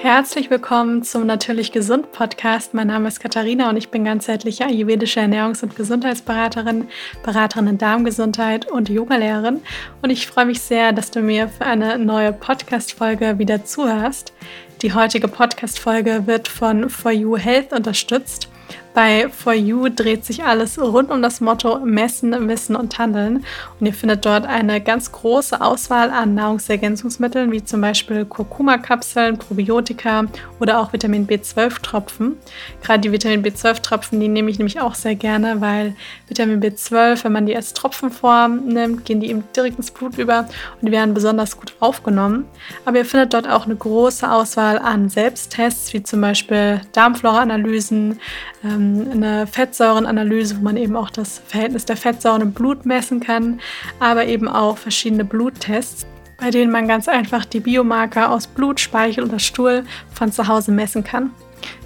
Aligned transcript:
Herzlich 0.00 0.48
willkommen 0.48 1.02
zum 1.02 1.26
Natürlich 1.26 1.72
Gesund 1.72 2.12
Podcast. 2.12 2.72
Mein 2.72 2.86
Name 2.86 3.08
ist 3.08 3.18
Katharina 3.18 3.68
und 3.68 3.76
ich 3.76 3.88
bin 3.88 4.04
ganzheitliche 4.04 4.64
ayurvedische 4.64 5.18
Ernährungs- 5.18 5.64
und 5.64 5.74
Gesundheitsberaterin, 5.74 6.86
Beraterin 7.24 7.66
in 7.66 7.78
Darmgesundheit 7.78 8.70
und 8.70 8.88
Yogalehrerin. 8.88 9.60
Und 10.00 10.10
ich 10.10 10.28
freue 10.28 10.46
mich 10.46 10.60
sehr, 10.60 10.92
dass 10.92 11.10
du 11.10 11.20
mir 11.20 11.48
für 11.48 11.66
eine 11.66 11.98
neue 11.98 12.32
Podcast-Folge 12.32 13.40
wieder 13.40 13.64
zuhörst. 13.64 14.32
Die 14.82 14.94
heutige 14.94 15.26
Podcast-Folge 15.26 16.28
wird 16.28 16.46
von 16.46 16.90
For 16.90 17.10
You 17.10 17.36
Health 17.36 17.72
unterstützt. 17.72 18.48
Bei 18.94 19.28
For 19.28 19.52
You 19.52 19.88
dreht 19.88 20.24
sich 20.24 20.44
alles 20.44 20.78
rund 20.80 21.10
um 21.10 21.22
das 21.22 21.40
Motto 21.40 21.78
Messen, 21.80 22.48
Wissen 22.48 22.74
und 22.74 22.98
Handeln. 22.98 23.44
Und 23.78 23.86
ihr 23.86 23.92
findet 23.92 24.24
dort 24.24 24.46
eine 24.46 24.80
ganz 24.80 25.12
große 25.12 25.60
Auswahl 25.60 26.10
an 26.10 26.34
Nahrungsergänzungsmitteln, 26.34 27.52
wie 27.52 27.62
zum 27.62 27.80
Beispiel 27.80 28.24
Kurkuma-Kapseln, 28.24 29.38
Probiotika 29.38 30.24
oder 30.58 30.80
auch 30.80 30.92
Vitamin 30.92 31.26
B12-Tropfen. 31.26 32.36
Gerade 32.82 33.00
die 33.00 33.12
Vitamin 33.12 33.42
B12-Tropfen, 33.42 34.18
die 34.18 34.28
nehme 34.28 34.50
ich 34.50 34.58
nämlich 34.58 34.80
auch 34.80 34.94
sehr 34.94 35.14
gerne, 35.14 35.60
weil 35.60 35.94
Vitamin 36.26 36.60
B12, 36.60 37.24
wenn 37.24 37.32
man 37.32 37.46
die 37.46 37.54
als 37.54 37.74
Tropfenform 37.74 38.66
nimmt, 38.66 39.04
gehen 39.04 39.20
die 39.20 39.30
eben 39.30 39.44
direkt 39.54 39.78
ins 39.78 39.90
Blut 39.90 40.18
über 40.18 40.48
und 40.80 40.86
die 40.86 40.92
werden 40.92 41.14
besonders 41.14 41.56
gut 41.56 41.74
aufgenommen. 41.80 42.46
Aber 42.84 42.98
ihr 42.98 43.04
findet 43.04 43.34
dort 43.34 43.48
auch 43.48 43.66
eine 43.66 43.76
große 43.76 44.30
Auswahl 44.30 44.78
an 44.78 45.08
Selbsttests, 45.08 45.92
wie 45.92 46.02
zum 46.02 46.20
Beispiel 46.20 46.80
Darmflora-Analysen, 46.92 48.18
ähm, 48.64 48.87
eine 49.12 49.46
Fettsäurenanalyse, 49.46 50.58
wo 50.58 50.62
man 50.62 50.76
eben 50.76 50.96
auch 50.96 51.10
das 51.10 51.40
Verhältnis 51.46 51.84
der 51.84 51.96
Fettsäuren 51.96 52.42
im 52.42 52.52
Blut 52.52 52.86
messen 52.86 53.20
kann, 53.20 53.60
aber 54.00 54.26
eben 54.26 54.48
auch 54.48 54.78
verschiedene 54.78 55.24
Bluttests, 55.24 56.06
bei 56.38 56.50
denen 56.50 56.70
man 56.70 56.88
ganz 56.88 57.08
einfach 57.08 57.44
die 57.44 57.60
Biomarker 57.60 58.30
aus 58.30 58.46
Blut, 58.46 58.80
Speichel 58.80 59.24
oder 59.24 59.38
Stuhl 59.38 59.84
von 60.12 60.32
zu 60.32 60.46
Hause 60.46 60.72
messen 60.72 61.04
kann. 61.04 61.30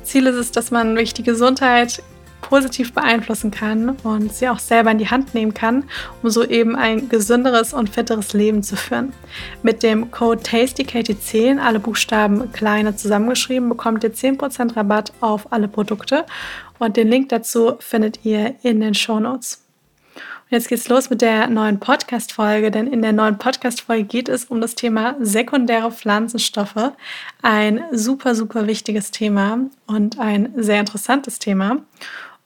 Ziel 0.03 0.27
ist 0.27 0.37
es, 0.37 0.53
dass 0.53 0.71
man 0.71 0.95
durch 0.95 1.15
die 1.15 1.23
Gesundheit 1.23 2.03
positiv 2.43 2.93
beeinflussen 2.93 3.51
kann 3.51 3.97
und 4.03 4.35
sie 4.35 4.49
auch 4.49 4.59
selber 4.59 4.91
in 4.91 4.99
die 4.99 5.09
Hand 5.09 5.33
nehmen 5.33 5.55
kann, 5.55 5.85
um 6.23 6.29
so 6.29 6.45
eben 6.45 6.77
ein 6.77 7.09
gesünderes 7.09 7.73
und 7.73 7.89
fitteres 7.89 8.35
Leben 8.35 8.63
zu 8.63 8.77
führen. 8.77 9.15
Mit 9.63 9.83
dem 9.83 10.11
Code 10.11 10.43
TASTYKTC, 10.43 11.59
alle 11.59 11.81
Buchstaben 11.81 12.53
kleine 12.53 12.95
zusammengeschrieben, 12.95 13.71
bekommt 13.71 14.05
ihr 14.05 14.13
10% 14.13 14.77
Rabatt 14.77 15.13
auf 15.21 15.51
alle 15.51 15.69
Produkte 15.69 16.27
und 16.83 16.97
den 16.97 17.09
Link 17.09 17.29
dazu 17.29 17.77
findet 17.79 18.25
ihr 18.25 18.57
in 18.63 18.81
den 18.81 18.95
Show 18.95 19.21
Notes. 19.21 19.65
Jetzt 20.51 20.69
geht's 20.69 20.89
los 20.89 21.11
mit 21.11 21.23
der 21.23 21.47
neuen 21.47 21.79
Podcast-Folge, 21.79 22.73
denn 22.73 22.89
in 22.89 23.03
der 23.03 23.13
neuen 23.13 23.39
Podcast-Folge 23.39 24.03
geht 24.03 24.29
es 24.29 24.47
um 24.47 24.61
das 24.61 24.75
Thema 24.75 25.15
sekundäre 25.21 25.93
Pflanzenstoffe. 25.93 26.93
Ein 27.41 27.85
super, 27.93 28.35
super 28.35 28.67
wichtiges 28.67 29.13
Thema 29.13 29.61
und 29.87 30.19
ein 30.19 30.53
sehr 30.57 30.81
interessantes 30.81 31.39
Thema. 31.39 31.79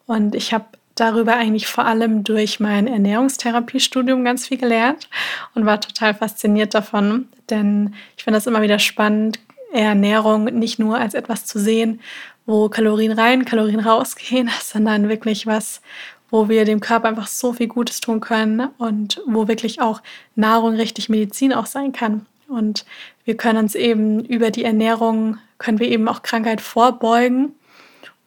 Und 0.07 0.35
ich 0.35 0.53
habe 0.53 0.67
darüber 0.97 1.35
eigentlich 1.35 1.67
vor 1.67 1.87
allem 1.87 2.23
durch 2.23 2.61
mein 2.61 2.87
Ernährungstherapiestudium 2.87 4.23
ganz 4.23 4.49
viel 4.49 4.59
gelernt 4.59 5.09
und 5.55 5.65
war 5.65 5.81
total 5.81 6.15
fasziniert 6.15 6.75
davon, 6.75 7.29
denn 7.49 7.95
ich 8.19 8.25
finde 8.25 8.37
das 8.37 8.47
immer 8.47 8.63
wieder 8.63 8.79
spannend, 8.79 9.41
Ernährung 9.73 10.45
nicht 10.45 10.79
nur 10.79 10.99
als 10.99 11.15
etwas 11.15 11.45
zu 11.45 11.59
sehen, 11.59 12.01
wo 12.47 12.69
Kalorien 12.69 13.13
rein, 13.13 13.45
Kalorien 13.45 13.81
rausgehen, 13.81 14.51
sondern 14.63 15.09
wirklich 15.09 15.47
was, 15.47 15.83
wo 16.31 16.49
wir 16.49 16.65
dem 16.65 16.81
Körper 16.81 17.09
einfach 17.09 17.27
so 17.27 17.53
viel 17.53 17.69
Gutes 17.69 18.01
tun 18.01 18.21
können 18.21 18.69
und 18.79 19.21
wo 19.27 19.49
wirklich 19.49 19.81
auch 19.81 20.03
Nahrung 20.35 20.75
richtig 20.75 21.09
Medizin 21.09 21.53
auch 21.53 21.67
sein 21.67 21.93
kann. 21.93 22.27
Und 22.49 22.85
wir 23.25 23.37
können 23.37 23.59
uns 23.59 23.75
eben 23.75 24.25
über 24.25 24.51
die 24.51 24.65
Ernährung, 24.65 25.39
können 25.59 25.81
wir 25.81 25.89
eben 25.89 26.09
auch 26.09 26.23
Krankheit 26.23 26.61
vorbeugen 26.61 27.55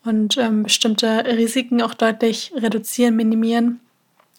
und 0.03 0.38
ähm, 0.38 0.64
bestimmte 0.64 1.25
Risiken 1.25 1.81
auch 1.81 1.94
deutlich 1.94 2.52
reduzieren, 2.56 3.16
minimieren. 3.16 3.80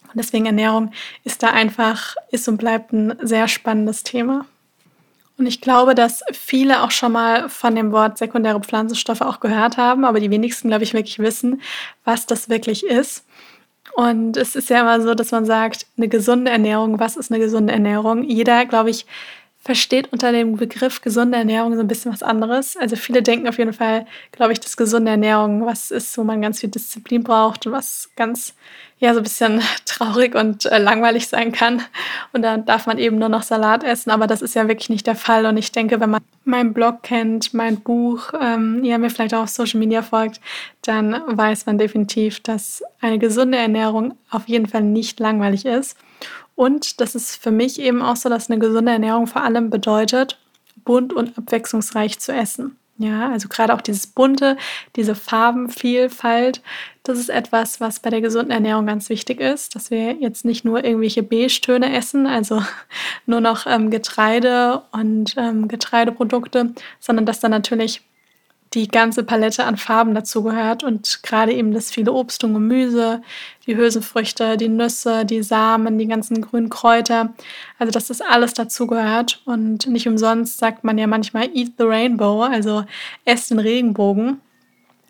Und 0.03 0.17
deswegen 0.17 0.45
Ernährung 0.45 0.91
ist 1.23 1.41
da 1.41 1.51
einfach, 1.51 2.15
ist 2.31 2.47
und 2.47 2.57
bleibt 2.57 2.91
ein 2.93 3.15
sehr 3.21 3.47
spannendes 3.47 4.03
Thema. 4.03 4.45
Und 5.41 5.47
ich 5.47 5.59
glaube, 5.59 5.95
dass 5.95 6.21
viele 6.33 6.83
auch 6.83 6.91
schon 6.91 7.13
mal 7.13 7.49
von 7.49 7.73
dem 7.73 7.91
Wort 7.91 8.19
sekundäre 8.19 8.59
Pflanzenstoffe 8.59 9.21
auch 9.21 9.39
gehört 9.39 9.75
haben, 9.75 10.05
aber 10.05 10.19
die 10.19 10.29
wenigsten, 10.29 10.67
glaube 10.67 10.83
ich, 10.83 10.93
wirklich 10.93 11.17
wissen, 11.17 11.63
was 12.05 12.27
das 12.27 12.47
wirklich 12.47 12.85
ist. 12.85 13.25
Und 13.95 14.37
es 14.37 14.55
ist 14.55 14.69
ja 14.69 14.81
immer 14.81 15.01
so, 15.01 15.15
dass 15.15 15.31
man 15.31 15.45
sagt, 15.45 15.87
eine 15.97 16.07
gesunde 16.09 16.51
Ernährung, 16.51 16.99
was 16.99 17.17
ist 17.17 17.31
eine 17.31 17.39
gesunde 17.39 17.73
Ernährung? 17.73 18.21
Jeder, 18.23 18.67
glaube 18.67 18.91
ich, 18.91 19.07
versteht 19.57 20.13
unter 20.13 20.31
dem 20.31 20.57
Begriff 20.57 21.01
gesunde 21.01 21.39
Ernährung 21.39 21.73
so 21.73 21.81
ein 21.81 21.87
bisschen 21.87 22.13
was 22.13 22.21
anderes. 22.21 22.77
Also 22.77 22.95
viele 22.95 23.23
denken 23.23 23.47
auf 23.47 23.57
jeden 23.57 23.73
Fall, 23.73 24.05
glaube 24.31 24.53
ich, 24.53 24.59
dass 24.59 24.77
gesunde 24.77 25.09
Ernährung 25.09 25.65
was 25.65 25.89
ist, 25.89 26.15
wo 26.19 26.23
man 26.23 26.43
ganz 26.43 26.59
viel 26.59 26.69
Disziplin 26.69 27.23
braucht 27.23 27.65
und 27.65 27.71
was 27.71 28.11
ganz, 28.15 28.53
ja, 29.01 29.13
so 29.13 29.19
ein 29.19 29.23
bisschen 29.23 29.61
traurig 29.85 30.35
und 30.35 30.65
äh, 30.67 30.77
langweilig 30.77 31.27
sein 31.27 31.51
kann. 31.51 31.81
Und 32.31 32.43
dann 32.43 32.65
darf 32.65 32.85
man 32.85 32.97
eben 32.97 33.17
nur 33.17 33.29
noch 33.29 33.43
Salat 33.43 33.83
essen, 33.83 34.11
aber 34.11 34.27
das 34.27 34.41
ist 34.41 34.53
ja 34.53 34.67
wirklich 34.67 34.89
nicht 34.89 35.07
der 35.07 35.15
Fall. 35.15 35.45
Und 35.47 35.57
ich 35.57 35.71
denke, 35.71 35.99
wenn 35.99 36.11
man 36.11 36.21
meinen 36.45 36.73
Blog 36.73 37.01
kennt, 37.03 37.53
mein 37.53 37.81
Buch, 37.81 38.31
ähm, 38.39 38.83
ja, 38.83 38.97
mir 38.97 39.09
vielleicht 39.09 39.33
auch 39.33 39.43
auf 39.43 39.49
Social 39.49 39.79
Media 39.79 40.03
folgt, 40.03 40.39
dann 40.83 41.19
weiß 41.25 41.65
man 41.65 41.79
definitiv, 41.79 42.39
dass 42.41 42.83
eine 43.01 43.19
gesunde 43.19 43.57
Ernährung 43.57 44.13
auf 44.29 44.47
jeden 44.47 44.67
Fall 44.67 44.83
nicht 44.83 45.19
langweilig 45.19 45.65
ist. 45.65 45.97
Und 46.55 47.01
das 47.01 47.15
ist 47.15 47.35
für 47.41 47.51
mich 47.51 47.79
eben 47.79 48.03
auch 48.03 48.15
so, 48.15 48.29
dass 48.29 48.51
eine 48.51 48.59
gesunde 48.59 48.91
Ernährung 48.91 49.25
vor 49.25 49.41
allem 49.41 49.71
bedeutet, 49.71 50.37
bunt 50.85 51.11
und 51.11 51.37
abwechslungsreich 51.37 52.19
zu 52.19 52.33
essen. 52.33 52.77
Ja, 53.01 53.31
also 53.31 53.47
gerade 53.49 53.73
auch 53.73 53.81
dieses 53.81 54.05
bunte, 54.05 54.57
diese 54.95 55.15
Farbenvielfalt, 55.15 56.61
das 57.01 57.17
ist 57.17 57.29
etwas, 57.29 57.81
was 57.81 57.99
bei 57.99 58.11
der 58.11 58.21
gesunden 58.21 58.51
Ernährung 58.51 58.85
ganz 58.85 59.09
wichtig 59.09 59.39
ist, 59.39 59.73
dass 59.73 59.89
wir 59.89 60.13
jetzt 60.13 60.45
nicht 60.45 60.65
nur 60.65 60.83
irgendwelche 60.83 61.23
Beige-Töne 61.23 61.95
essen, 61.95 62.27
also 62.27 62.61
nur 63.25 63.41
noch 63.41 63.65
ähm, 63.65 63.89
Getreide 63.89 64.83
und 64.91 65.33
ähm, 65.35 65.67
Getreideprodukte, 65.67 66.75
sondern 66.99 67.25
dass 67.25 67.39
dann 67.39 67.49
natürlich 67.49 68.03
die 68.73 68.87
ganze 68.87 69.23
Palette 69.23 69.65
an 69.65 69.75
Farben 69.75 70.15
dazugehört 70.15 70.83
und 70.83 71.23
gerade 71.23 71.51
eben 71.51 71.73
das 71.73 71.91
viele 71.91 72.13
Obst 72.13 72.43
und 72.43 72.53
Gemüse, 72.53 73.21
die 73.67 73.75
Hülsenfrüchte, 73.75 74.55
die 74.55 74.69
Nüsse, 74.69 75.25
die 75.25 75.43
Samen, 75.43 75.97
die 75.97 76.07
ganzen 76.07 76.41
grünen 76.41 76.69
Kräuter, 76.69 77.33
also 77.79 77.91
dass 77.91 78.07
das 78.07 78.21
alles 78.21 78.53
dazugehört 78.53 79.41
und 79.45 79.87
nicht 79.87 80.07
umsonst 80.07 80.57
sagt 80.57 80.85
man 80.85 80.97
ja 80.97 81.07
manchmal 81.07 81.49
Eat 81.53 81.73
the 81.77 81.83
Rainbow, 81.83 82.43
also 82.43 82.85
esst 83.25 83.51
den 83.51 83.59
Regenbogen, 83.59 84.39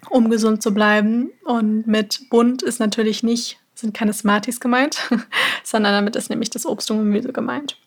um 0.09 0.31
gesund 0.31 0.63
zu 0.63 0.73
bleiben 0.73 1.29
und 1.45 1.85
mit 1.85 2.29
bunt 2.31 2.63
ist 2.63 2.79
natürlich 2.79 3.21
nicht, 3.21 3.59
sind 3.75 3.93
keine 3.93 4.13
Smarties 4.13 4.59
gemeint, 4.59 5.07
sondern 5.63 5.93
damit 5.93 6.15
ist 6.15 6.31
nämlich 6.31 6.49
das 6.49 6.65
Obst 6.65 6.89
und 6.89 6.97
Gemüse 6.97 7.31
gemeint. 7.31 7.77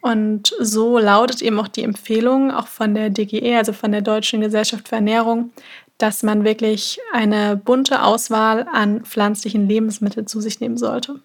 Und 0.00 0.54
so 0.60 0.98
lautet 0.98 1.42
eben 1.42 1.58
auch 1.58 1.68
die 1.68 1.82
Empfehlung, 1.82 2.50
auch 2.50 2.68
von 2.68 2.94
der 2.94 3.10
DGE, 3.10 3.56
also 3.56 3.72
von 3.72 3.92
der 3.92 4.02
Deutschen 4.02 4.40
Gesellschaft 4.40 4.88
für 4.88 4.96
Ernährung, 4.96 5.50
dass 5.98 6.22
man 6.22 6.44
wirklich 6.44 7.00
eine 7.12 7.56
bunte 7.56 8.02
Auswahl 8.02 8.68
an 8.72 9.04
pflanzlichen 9.04 9.68
Lebensmitteln 9.68 10.28
zu 10.28 10.40
sich 10.40 10.60
nehmen 10.60 10.78
sollte. 10.78 11.20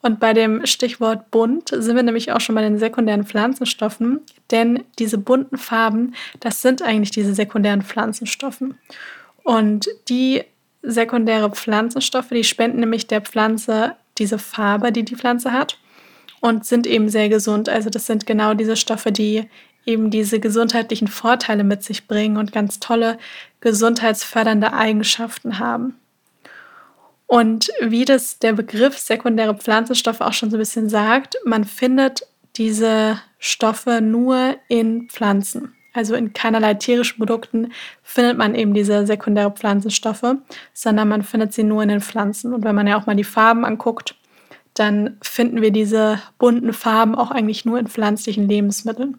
Und 0.00 0.18
bei 0.18 0.32
dem 0.32 0.66
Stichwort 0.66 1.30
bunt 1.30 1.68
sind 1.68 1.94
wir 1.94 2.02
nämlich 2.02 2.32
auch 2.32 2.40
schon 2.40 2.56
bei 2.56 2.62
den 2.62 2.78
sekundären 2.78 3.24
Pflanzenstoffen, 3.24 4.20
denn 4.50 4.82
diese 4.98 5.18
bunten 5.18 5.58
Farben, 5.58 6.14
das 6.40 6.60
sind 6.60 6.82
eigentlich 6.82 7.12
diese 7.12 7.34
sekundären 7.34 7.82
Pflanzenstoffen. 7.82 8.78
Und 9.44 9.88
die 10.08 10.42
sekundäre 10.82 11.50
Pflanzenstoffe, 11.50 12.30
die 12.30 12.42
spenden 12.42 12.80
nämlich 12.80 13.06
der 13.06 13.20
Pflanze 13.20 13.94
diese 14.18 14.38
Farbe, 14.38 14.90
die 14.90 15.04
die 15.04 15.14
Pflanze 15.14 15.52
hat 15.52 15.78
und 16.42 16.66
sind 16.66 16.86
eben 16.86 17.08
sehr 17.08 17.28
gesund. 17.28 17.68
Also 17.68 17.88
das 17.88 18.06
sind 18.06 18.26
genau 18.26 18.52
diese 18.52 18.76
Stoffe, 18.76 19.12
die 19.12 19.48
eben 19.86 20.10
diese 20.10 20.40
gesundheitlichen 20.40 21.08
Vorteile 21.08 21.64
mit 21.64 21.82
sich 21.84 22.06
bringen 22.08 22.36
und 22.36 22.52
ganz 22.52 22.80
tolle 22.80 23.16
gesundheitsfördernde 23.60 24.72
Eigenschaften 24.72 25.60
haben. 25.60 25.94
Und 27.26 27.70
wie 27.80 28.04
das 28.04 28.40
der 28.40 28.52
Begriff 28.52 28.98
sekundäre 28.98 29.54
Pflanzenstoffe 29.54 30.20
auch 30.20 30.32
schon 30.32 30.50
so 30.50 30.56
ein 30.56 30.60
bisschen 30.60 30.88
sagt, 30.88 31.36
man 31.44 31.64
findet 31.64 32.26
diese 32.56 33.18
Stoffe 33.38 34.00
nur 34.02 34.56
in 34.68 35.08
Pflanzen. 35.08 35.74
Also 35.94 36.14
in 36.14 36.32
keinerlei 36.32 36.74
tierischen 36.74 37.18
Produkten 37.18 37.72
findet 38.02 38.36
man 38.36 38.54
eben 38.54 38.74
diese 38.74 39.06
sekundäre 39.06 39.52
Pflanzenstoffe, 39.52 40.34
sondern 40.74 41.08
man 41.08 41.22
findet 41.22 41.52
sie 41.52 41.62
nur 41.62 41.82
in 41.84 41.88
den 41.88 42.00
Pflanzen. 42.00 42.52
Und 42.52 42.64
wenn 42.64 42.74
man 42.74 42.86
ja 42.86 42.98
auch 42.98 43.06
mal 43.06 43.14
die 43.14 43.24
Farben 43.24 43.64
anguckt, 43.64 44.16
dann 44.74 45.18
finden 45.22 45.60
wir 45.60 45.70
diese 45.70 46.20
bunten 46.38 46.72
Farben 46.72 47.14
auch 47.14 47.30
eigentlich 47.30 47.64
nur 47.64 47.78
in 47.78 47.88
pflanzlichen 47.88 48.48
Lebensmitteln. 48.48 49.18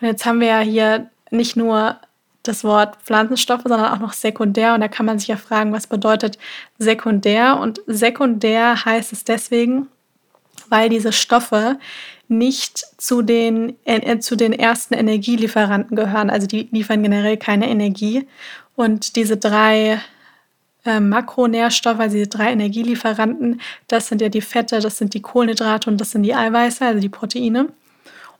Und 0.00 0.06
jetzt 0.06 0.26
haben 0.26 0.40
wir 0.40 0.48
ja 0.48 0.60
hier 0.60 1.10
nicht 1.30 1.56
nur 1.56 1.96
das 2.42 2.64
Wort 2.64 2.96
Pflanzenstoffe, 3.02 3.62
sondern 3.64 3.92
auch 3.92 3.98
noch 3.98 4.12
sekundär. 4.12 4.74
Und 4.74 4.80
da 4.80 4.88
kann 4.88 5.06
man 5.06 5.18
sich 5.18 5.28
ja 5.28 5.36
fragen, 5.36 5.72
was 5.72 5.86
bedeutet 5.86 6.38
sekundär? 6.78 7.58
Und 7.58 7.80
sekundär 7.86 8.84
heißt 8.84 9.12
es 9.12 9.24
deswegen, 9.24 9.88
weil 10.68 10.88
diese 10.88 11.12
Stoffe 11.12 11.78
nicht 12.28 12.84
zu 12.98 13.22
den, 13.22 13.76
äh, 13.84 14.18
zu 14.18 14.36
den 14.36 14.52
ersten 14.52 14.94
Energielieferanten 14.94 15.96
gehören. 15.96 16.30
Also 16.30 16.46
die 16.46 16.68
liefern 16.72 17.02
generell 17.02 17.36
keine 17.36 17.68
Energie. 17.68 18.26
Und 18.74 19.16
diese 19.16 19.36
drei 19.36 20.00
äh, 20.86 21.00
Makronährstoffe, 21.00 22.00
also 22.00 22.16
diese 22.16 22.28
drei 22.28 22.52
Energielieferanten, 22.52 23.60
das 23.88 24.08
sind 24.08 24.20
ja 24.20 24.28
die 24.28 24.40
Fette, 24.40 24.80
das 24.80 24.98
sind 24.98 25.14
die 25.14 25.22
Kohlenhydrate 25.22 25.90
und 25.90 26.00
das 26.00 26.12
sind 26.12 26.22
die 26.22 26.34
Eiweiße, 26.34 26.84
also 26.84 27.00
die 27.00 27.08
Proteine. 27.08 27.68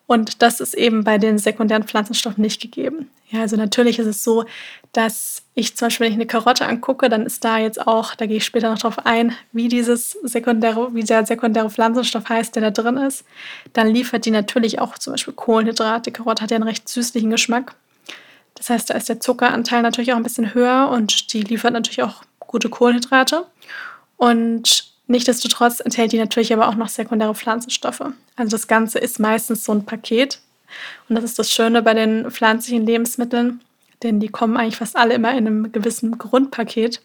Und 0.06 0.40
das 0.40 0.60
ist 0.60 0.75
eben 0.75 1.02
bei 1.02 1.19
den 1.19 1.37
sekundären 1.37 1.82
Pflanzenstoffen 1.82 2.40
nicht 2.40 2.62
gegeben. 2.62 3.10
Ja, 3.28 3.40
also 3.40 3.56
natürlich 3.56 3.98
ist 3.98 4.06
es 4.06 4.22
so, 4.22 4.44
dass 4.93 5.43
ich 5.54 5.76
zum 5.76 5.87
Beispiel, 5.87 6.06
wenn 6.06 6.12
ich 6.12 6.19
eine 6.19 6.26
Karotte 6.26 6.64
angucke, 6.64 7.08
dann 7.08 7.26
ist 7.26 7.44
da 7.44 7.58
jetzt 7.58 7.84
auch, 7.84 8.14
da 8.14 8.26
gehe 8.26 8.37
ich 8.37 8.44
später 8.44 8.70
noch 8.70 8.78
drauf 8.78 9.04
ein, 9.04 9.34
wie 9.50 9.66
dieses 9.66 10.12
sekundäre, 10.22 10.94
wie 10.94 11.02
der 11.02 11.26
sekundäre 11.26 11.70
Pflanzenstoff 11.70 12.28
heißt, 12.28 12.54
der 12.54 12.70
da 12.70 12.70
drin 12.70 12.99
ist. 12.99 13.25
Dann 13.72 13.88
liefert 13.88 14.25
die 14.26 14.31
natürlich 14.31 14.78
auch 14.78 14.96
zum 14.96 15.14
Beispiel 15.14 15.34
Kohlenhydrate. 15.34 16.10
Die 16.10 16.12
Karotte 16.12 16.42
hat 16.42 16.52
ja 16.52 16.56
einen 16.56 16.69
recht 16.69 16.88
süßlichen 16.88 17.31
Geschmack. 17.31 17.75
Das 18.54 18.70
heißt, 18.70 18.90
da 18.90 18.94
ist 18.94 19.08
der 19.08 19.20
Zuckeranteil 19.20 19.82
natürlich 19.82 20.12
auch 20.12 20.16
ein 20.16 20.22
bisschen 20.22 20.54
höher 20.54 20.88
und 20.90 21.32
die 21.32 21.42
liefert 21.42 21.72
natürlich 21.72 22.04
auch 22.04 22.22
gute 22.56 22.70
Kohlenhydrate. 22.70 23.44
Und 24.16 24.90
nichtsdestotrotz 25.08 25.80
enthält 25.80 26.12
die 26.12 26.18
natürlich 26.18 26.54
aber 26.54 26.68
auch 26.68 26.74
noch 26.74 26.88
sekundäre 26.88 27.34
Pflanzenstoffe. 27.34 28.00
Also 28.34 28.50
das 28.56 28.66
Ganze 28.66 28.98
ist 28.98 29.20
meistens 29.20 29.62
so 29.64 29.72
ein 29.72 29.84
Paket. 29.84 30.40
Und 31.08 31.16
das 31.16 31.24
ist 31.24 31.38
das 31.38 31.52
Schöne 31.52 31.82
bei 31.82 31.92
den 31.92 32.30
pflanzlichen 32.30 32.86
Lebensmitteln, 32.86 33.60
denn 34.02 34.20
die 34.20 34.28
kommen 34.28 34.56
eigentlich 34.56 34.78
fast 34.78 34.96
alle 34.96 35.14
immer 35.14 35.32
in 35.32 35.46
einem 35.46 35.70
gewissen 35.70 36.16
Grundpaket. 36.16 37.02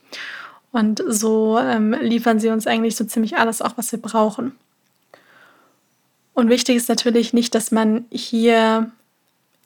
Und 0.71 1.03
so 1.05 1.59
ähm, 1.59 1.93
liefern 1.99 2.39
sie 2.39 2.47
uns 2.47 2.65
eigentlich 2.65 2.95
so 2.95 3.03
ziemlich 3.03 3.37
alles 3.37 3.61
auch, 3.61 3.73
was 3.75 3.91
wir 3.91 4.01
brauchen. 4.01 4.53
Und 6.33 6.47
wichtig 6.47 6.77
ist 6.77 6.87
natürlich 6.87 7.33
nicht, 7.33 7.53
dass 7.55 7.71
man 7.71 8.05
hier 8.09 8.89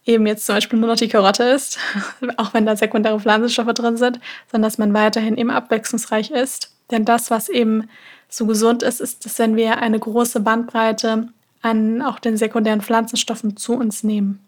eben 0.05 0.27
jetzt 0.27 0.45
zum 0.45 0.55
Beispiel 0.55 0.79
nur 0.79 0.89
noch 0.89 0.97
die 0.97 1.07
Karotte 1.07 1.43
isst, 1.43 1.79
auch 2.37 2.53
wenn 2.53 2.65
da 2.65 2.75
sekundäre 2.75 3.19
Pflanzenstoffe 3.19 3.73
drin 3.73 3.97
sind, 3.97 4.19
sondern 4.51 4.69
dass 4.69 4.77
man 4.77 4.93
weiterhin 4.93 5.37
eben 5.37 5.49
abwechslungsreich 5.49 6.31
isst. 6.31 6.71
Denn 6.91 7.05
das, 7.05 7.31
was 7.31 7.49
eben 7.49 7.89
so 8.29 8.45
gesund 8.45 8.83
ist, 8.83 9.01
ist, 9.01 9.25
dass 9.25 9.39
wenn 9.39 9.55
wir 9.55 9.77
eine 9.77 9.99
große 9.99 10.39
Bandbreite 10.39 11.29
an 11.61 12.01
auch 12.01 12.19
den 12.19 12.37
sekundären 12.37 12.81
Pflanzenstoffen 12.81 13.57
zu 13.57 13.73
uns 13.73 14.03
nehmen. 14.03 14.39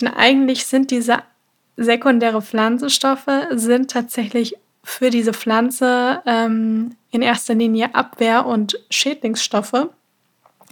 Denn 0.00 0.08
eigentlich 0.08 0.66
sind 0.66 0.90
diese 0.90 1.18
sekundäre 1.76 2.42
Pflanzenstoffe 2.42 3.26
sind 3.50 3.90
tatsächlich 3.90 4.56
für 4.82 5.10
diese 5.10 5.32
Pflanze 5.32 6.22
ähm, 6.26 6.96
in 7.10 7.22
erster 7.22 7.54
Linie 7.54 7.94
Abwehr- 7.94 8.46
und 8.46 8.78
Schädlingsstoffe. 8.90 9.88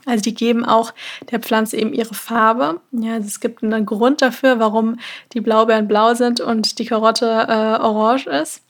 Also 0.07 0.23
die 0.23 0.35
geben 0.35 0.65
auch 0.65 0.95
der 1.31 1.41
Pflanze 1.41 1.77
eben 1.77 1.93
ihre 1.93 2.15
Farbe. 2.15 2.81
Ja, 2.93 3.15
also 3.15 3.27
es 3.27 3.41
gibt 3.41 3.63
einen 3.63 3.85
Grund 3.85 4.23
dafür, 4.23 4.59
warum 4.59 4.99
die 5.35 5.41
Blaubeeren 5.41 5.89
blau 5.89 6.15
sind 6.15 6.41
und 6.41 6.79
die 6.79 6.87
Karotte 6.87 7.27
äh, 7.27 7.83
orange 7.83 8.27
ist. 8.27 8.63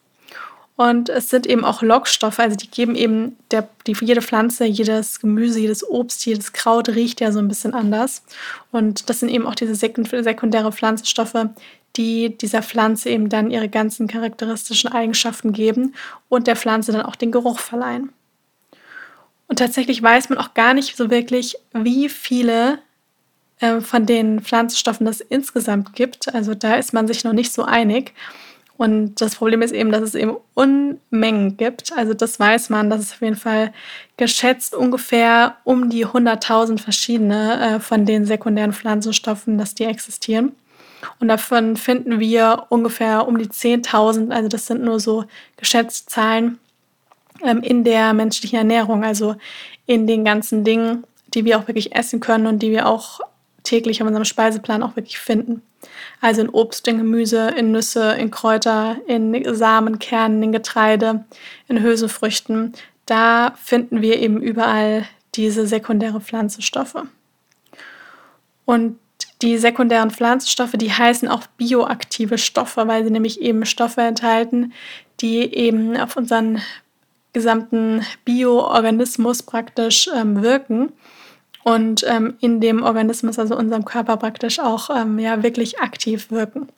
Und 0.76 1.08
es 1.08 1.30
sind 1.30 1.46
eben 1.46 1.64
auch 1.64 1.80
Lockstoffe, 1.80 2.38
also 2.38 2.54
die 2.54 2.70
geben 2.70 2.96
eben 2.96 3.36
der, 3.50 3.66
die, 3.86 3.96
jede 3.98 4.20
Pflanze, 4.20 4.66
jedes 4.66 5.20
Gemüse, 5.20 5.58
jedes 5.58 5.88
Obst, 5.88 6.26
jedes 6.26 6.52
Kraut 6.52 6.90
riecht 6.90 7.22
ja 7.22 7.32
so 7.32 7.38
ein 7.38 7.48
bisschen 7.48 7.72
anders. 7.72 8.22
Und 8.72 9.08
das 9.08 9.20
sind 9.20 9.30
eben 9.30 9.46
auch 9.46 9.54
diese 9.54 9.74
sekundäre 9.74 10.72
Pflanzenstoffe, 10.72 11.46
die 11.96 12.36
dieser 12.36 12.62
Pflanze 12.62 13.08
eben 13.08 13.30
dann 13.30 13.50
ihre 13.50 13.70
ganzen 13.70 14.06
charakteristischen 14.06 14.92
Eigenschaften 14.92 15.54
geben 15.54 15.94
und 16.28 16.46
der 16.46 16.56
Pflanze 16.56 16.92
dann 16.92 17.02
auch 17.02 17.16
den 17.16 17.32
Geruch 17.32 17.58
verleihen. 17.58 18.12
Und 19.48 19.58
tatsächlich 19.58 20.02
weiß 20.02 20.28
man 20.28 20.38
auch 20.38 20.54
gar 20.54 20.74
nicht 20.74 20.96
so 20.96 21.10
wirklich, 21.10 21.56
wie 21.72 22.08
viele 22.08 22.78
äh, 23.60 23.80
von 23.80 24.06
den 24.06 24.40
Pflanzenstoffen 24.40 25.06
es 25.06 25.20
insgesamt 25.20 25.94
gibt. 25.94 26.34
Also 26.34 26.54
da 26.54 26.74
ist 26.74 26.92
man 26.92 27.06
sich 27.06 27.24
noch 27.24 27.32
nicht 27.32 27.52
so 27.52 27.64
einig. 27.64 28.12
Und 28.76 29.22
das 29.22 29.36
Problem 29.36 29.62
ist 29.62 29.72
eben, 29.72 29.90
dass 29.90 30.02
es 30.02 30.14
eben 30.14 30.36
Unmengen 30.52 31.56
gibt. 31.56 31.92
Also 31.96 32.12
das 32.12 32.38
weiß 32.38 32.68
man, 32.68 32.90
dass 32.90 33.00
es 33.00 33.12
auf 33.12 33.22
jeden 33.22 33.36
Fall 33.36 33.72
geschätzt 34.18 34.74
ungefähr 34.74 35.56
um 35.64 35.88
die 35.88 36.06
100.000 36.06 36.78
verschiedene 36.78 37.76
äh, 37.76 37.80
von 37.80 38.04
den 38.04 38.26
sekundären 38.26 38.74
Pflanzenstoffen, 38.74 39.56
dass 39.56 39.74
die 39.74 39.84
existieren. 39.84 40.52
Und 41.20 41.28
davon 41.28 41.76
finden 41.76 42.20
wir 42.20 42.66
ungefähr 42.68 43.26
um 43.26 43.38
die 43.38 43.46
10.000, 43.46 44.30
also 44.30 44.48
das 44.48 44.66
sind 44.66 44.82
nur 44.82 45.00
so 45.00 45.24
geschätzte 45.56 46.10
Zahlen, 46.10 46.58
ähm, 47.42 47.62
in 47.62 47.84
der 47.84 48.12
menschlichen 48.12 48.58
Ernährung, 48.58 49.04
also 49.04 49.36
in 49.86 50.06
den 50.06 50.24
ganzen 50.24 50.64
Dingen, 50.64 51.04
die 51.34 51.44
wir 51.44 51.58
auch 51.58 51.68
wirklich 51.68 51.94
essen 51.94 52.20
können 52.20 52.46
und 52.46 52.60
die 52.60 52.70
wir 52.70 52.86
auch 52.86 53.20
täglich 53.62 54.00
auf 54.00 54.06
unserem 54.06 54.24
Speiseplan 54.24 54.82
auch 54.82 54.96
wirklich 54.96 55.18
finden. 55.18 55.62
Also 56.20 56.40
in 56.40 56.48
Obst, 56.48 56.86
in 56.88 56.98
Gemüse, 56.98 57.48
in 57.56 57.72
Nüsse, 57.72 58.12
in 58.12 58.30
Kräuter, 58.30 58.96
in 59.06 59.54
Samen, 59.54 59.98
Kernen, 59.98 60.42
in 60.42 60.52
Getreide, 60.52 61.24
in 61.68 61.82
Hülsenfrüchten. 61.82 62.72
Da 63.04 63.54
finden 63.62 64.02
wir 64.02 64.18
eben 64.18 64.40
überall 64.40 65.06
diese 65.34 65.66
sekundäre 65.66 66.20
Pflanzenstoffe. 66.20 67.02
Und 68.64 68.98
die 69.42 69.58
sekundären 69.58 70.10
Pflanzenstoffe, 70.10 70.72
die 70.72 70.92
heißen 70.92 71.28
auch 71.28 71.46
bioaktive 71.58 72.38
Stoffe, 72.38 72.88
weil 72.88 73.04
sie 73.04 73.10
nämlich 73.10 73.40
eben 73.40 73.66
Stoffe 73.66 74.00
enthalten, 74.00 74.72
die 75.20 75.54
eben 75.54 75.96
auf 75.96 76.16
unseren 76.16 76.62
gesamten 77.36 78.00
Bioorganismus 78.24 79.42
praktisch 79.42 80.08
ähm, 80.16 80.42
wirken 80.42 80.94
und 81.64 82.02
ähm, 82.08 82.38
in 82.40 82.62
dem 82.62 82.82
Organismus, 82.82 83.38
also 83.38 83.54
unserem 83.58 83.84
Körper 83.84 84.16
praktisch 84.16 84.58
auch 84.58 84.88
ähm, 84.88 85.18
ja, 85.18 85.42
wirklich 85.42 85.78
aktiv 85.78 86.30
wirken. 86.30 86.70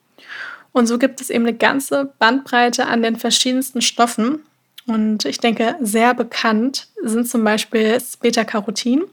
Und 0.72 0.88
so 0.88 0.98
gibt 0.98 1.20
es 1.20 1.30
eben 1.30 1.46
eine 1.46 1.56
ganze 1.56 2.12
Bandbreite 2.18 2.88
an 2.88 3.02
den 3.02 3.14
verschiedensten 3.14 3.82
Stoffen. 3.82 4.40
Und 4.88 5.26
ich 5.26 5.38
denke, 5.38 5.76
sehr 5.80 6.12
bekannt 6.12 6.88
sind 7.04 7.28
zum 7.28 7.44
Beispiel 7.44 7.92
das 7.92 8.16
Beta-Carotin. 8.16 9.04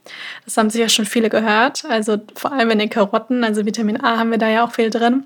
Das 0.45 0.57
haben 0.57 0.71
sicher 0.71 0.89
schon 0.89 1.06
viele 1.06 1.30
gehört. 1.30 1.86
Also 1.86 2.18
vor 2.33 2.53
allem 2.53 2.71
in 2.71 2.80
den 2.80 2.89
Karotten, 2.89 3.44
also 3.44 3.68
Vitamin 3.68 4.03
A 4.03 4.18
haben 4.18 4.31
wir 4.31 4.39
da 4.39 4.50
ja 4.50 4.65
auch 4.65 4.71
viel 4.71 4.89
drin. 4.89 5.25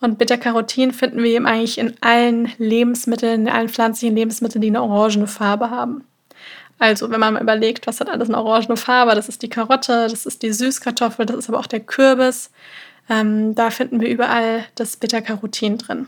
Und 0.00 0.18
Beta-Carotin 0.18 0.92
finden 0.92 1.22
wir 1.22 1.30
eben 1.30 1.46
eigentlich 1.46 1.78
in 1.78 1.94
allen 2.00 2.52
Lebensmitteln, 2.58 3.42
in 3.42 3.48
allen 3.48 3.68
pflanzlichen 3.68 4.16
Lebensmitteln, 4.16 4.60
die 4.60 4.68
eine 4.68 4.82
orangene 4.82 5.26
Farbe 5.26 5.70
haben. 5.70 6.04
Also, 6.78 7.10
wenn 7.10 7.20
man 7.20 7.34
mal 7.34 7.42
überlegt, 7.42 7.86
was 7.86 8.00
hat 8.00 8.08
alles 8.08 8.28
eine 8.28 8.38
orangene 8.38 8.76
Farbe, 8.76 9.14
das 9.14 9.28
ist 9.28 9.42
die 9.42 9.48
Karotte, 9.48 10.08
das 10.10 10.26
ist 10.26 10.42
die 10.42 10.52
Süßkartoffel, 10.52 11.24
das 11.24 11.36
ist 11.36 11.48
aber 11.48 11.60
auch 11.60 11.66
der 11.66 11.80
Kürbis. 11.80 12.50
Ähm, 13.08 13.54
da 13.54 13.70
finden 13.70 14.00
wir 14.00 14.08
überall 14.08 14.64
das 14.74 14.96
Beta-Carotin 14.96 15.78
drin. 15.78 16.06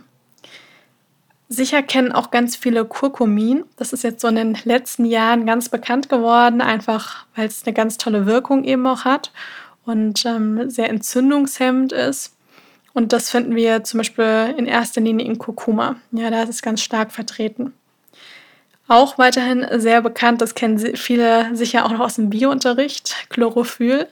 Sicher 1.48 1.82
kennen 1.82 2.10
auch 2.10 2.32
ganz 2.32 2.56
viele 2.56 2.84
Kurkumin. 2.84 3.64
Das 3.76 3.92
ist 3.92 4.02
jetzt 4.02 4.20
so 4.20 4.28
in 4.28 4.34
den 4.34 4.58
letzten 4.64 5.04
Jahren 5.04 5.46
ganz 5.46 5.68
bekannt 5.68 6.08
geworden, 6.08 6.60
einfach 6.60 7.24
weil 7.36 7.46
es 7.46 7.64
eine 7.64 7.72
ganz 7.72 7.98
tolle 7.98 8.26
Wirkung 8.26 8.64
eben 8.64 8.86
auch 8.86 9.04
hat 9.04 9.30
und 9.84 10.26
ähm, 10.26 10.68
sehr 10.68 10.90
entzündungshemmend 10.90 11.92
ist. 11.92 12.35
Und 12.96 13.12
das 13.12 13.28
finden 13.28 13.54
wir 13.54 13.84
zum 13.84 13.98
Beispiel 13.98 14.54
in 14.56 14.64
erster 14.64 15.02
Linie 15.02 15.26
in 15.26 15.36
Kurkuma. 15.36 15.96
Ja, 16.12 16.30
da 16.30 16.42
ist 16.42 16.48
es 16.48 16.62
ganz 16.62 16.80
stark 16.80 17.12
vertreten. 17.12 17.74
Auch 18.88 19.18
weiterhin 19.18 19.66
sehr 19.78 20.00
bekannt, 20.00 20.40
das 20.40 20.54
kennen 20.54 20.78
viele 20.96 21.54
sicher 21.54 21.84
auch 21.84 21.90
noch 21.90 22.00
aus 22.00 22.14
dem 22.14 22.30
Biounterricht, 22.30 23.28
Chlorophyll. 23.28 24.08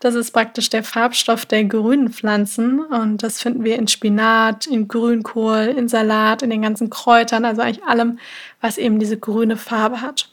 Das 0.00 0.14
ist 0.16 0.32
praktisch 0.32 0.68
der 0.68 0.84
Farbstoff 0.84 1.46
der 1.46 1.64
grünen 1.64 2.10
Pflanzen 2.10 2.80
und 2.80 3.22
das 3.22 3.40
finden 3.40 3.64
wir 3.64 3.76
in 3.76 3.88
Spinat, 3.88 4.66
in 4.66 4.86
Grünkohl, 4.86 5.74
in 5.74 5.88
Salat, 5.88 6.42
in 6.42 6.50
den 6.50 6.60
ganzen 6.60 6.90
Kräutern, 6.90 7.46
also 7.46 7.62
eigentlich 7.62 7.84
allem, 7.84 8.18
was 8.60 8.76
eben 8.76 8.98
diese 8.98 9.16
grüne 9.16 9.56
Farbe 9.56 10.02
hat. 10.02 10.28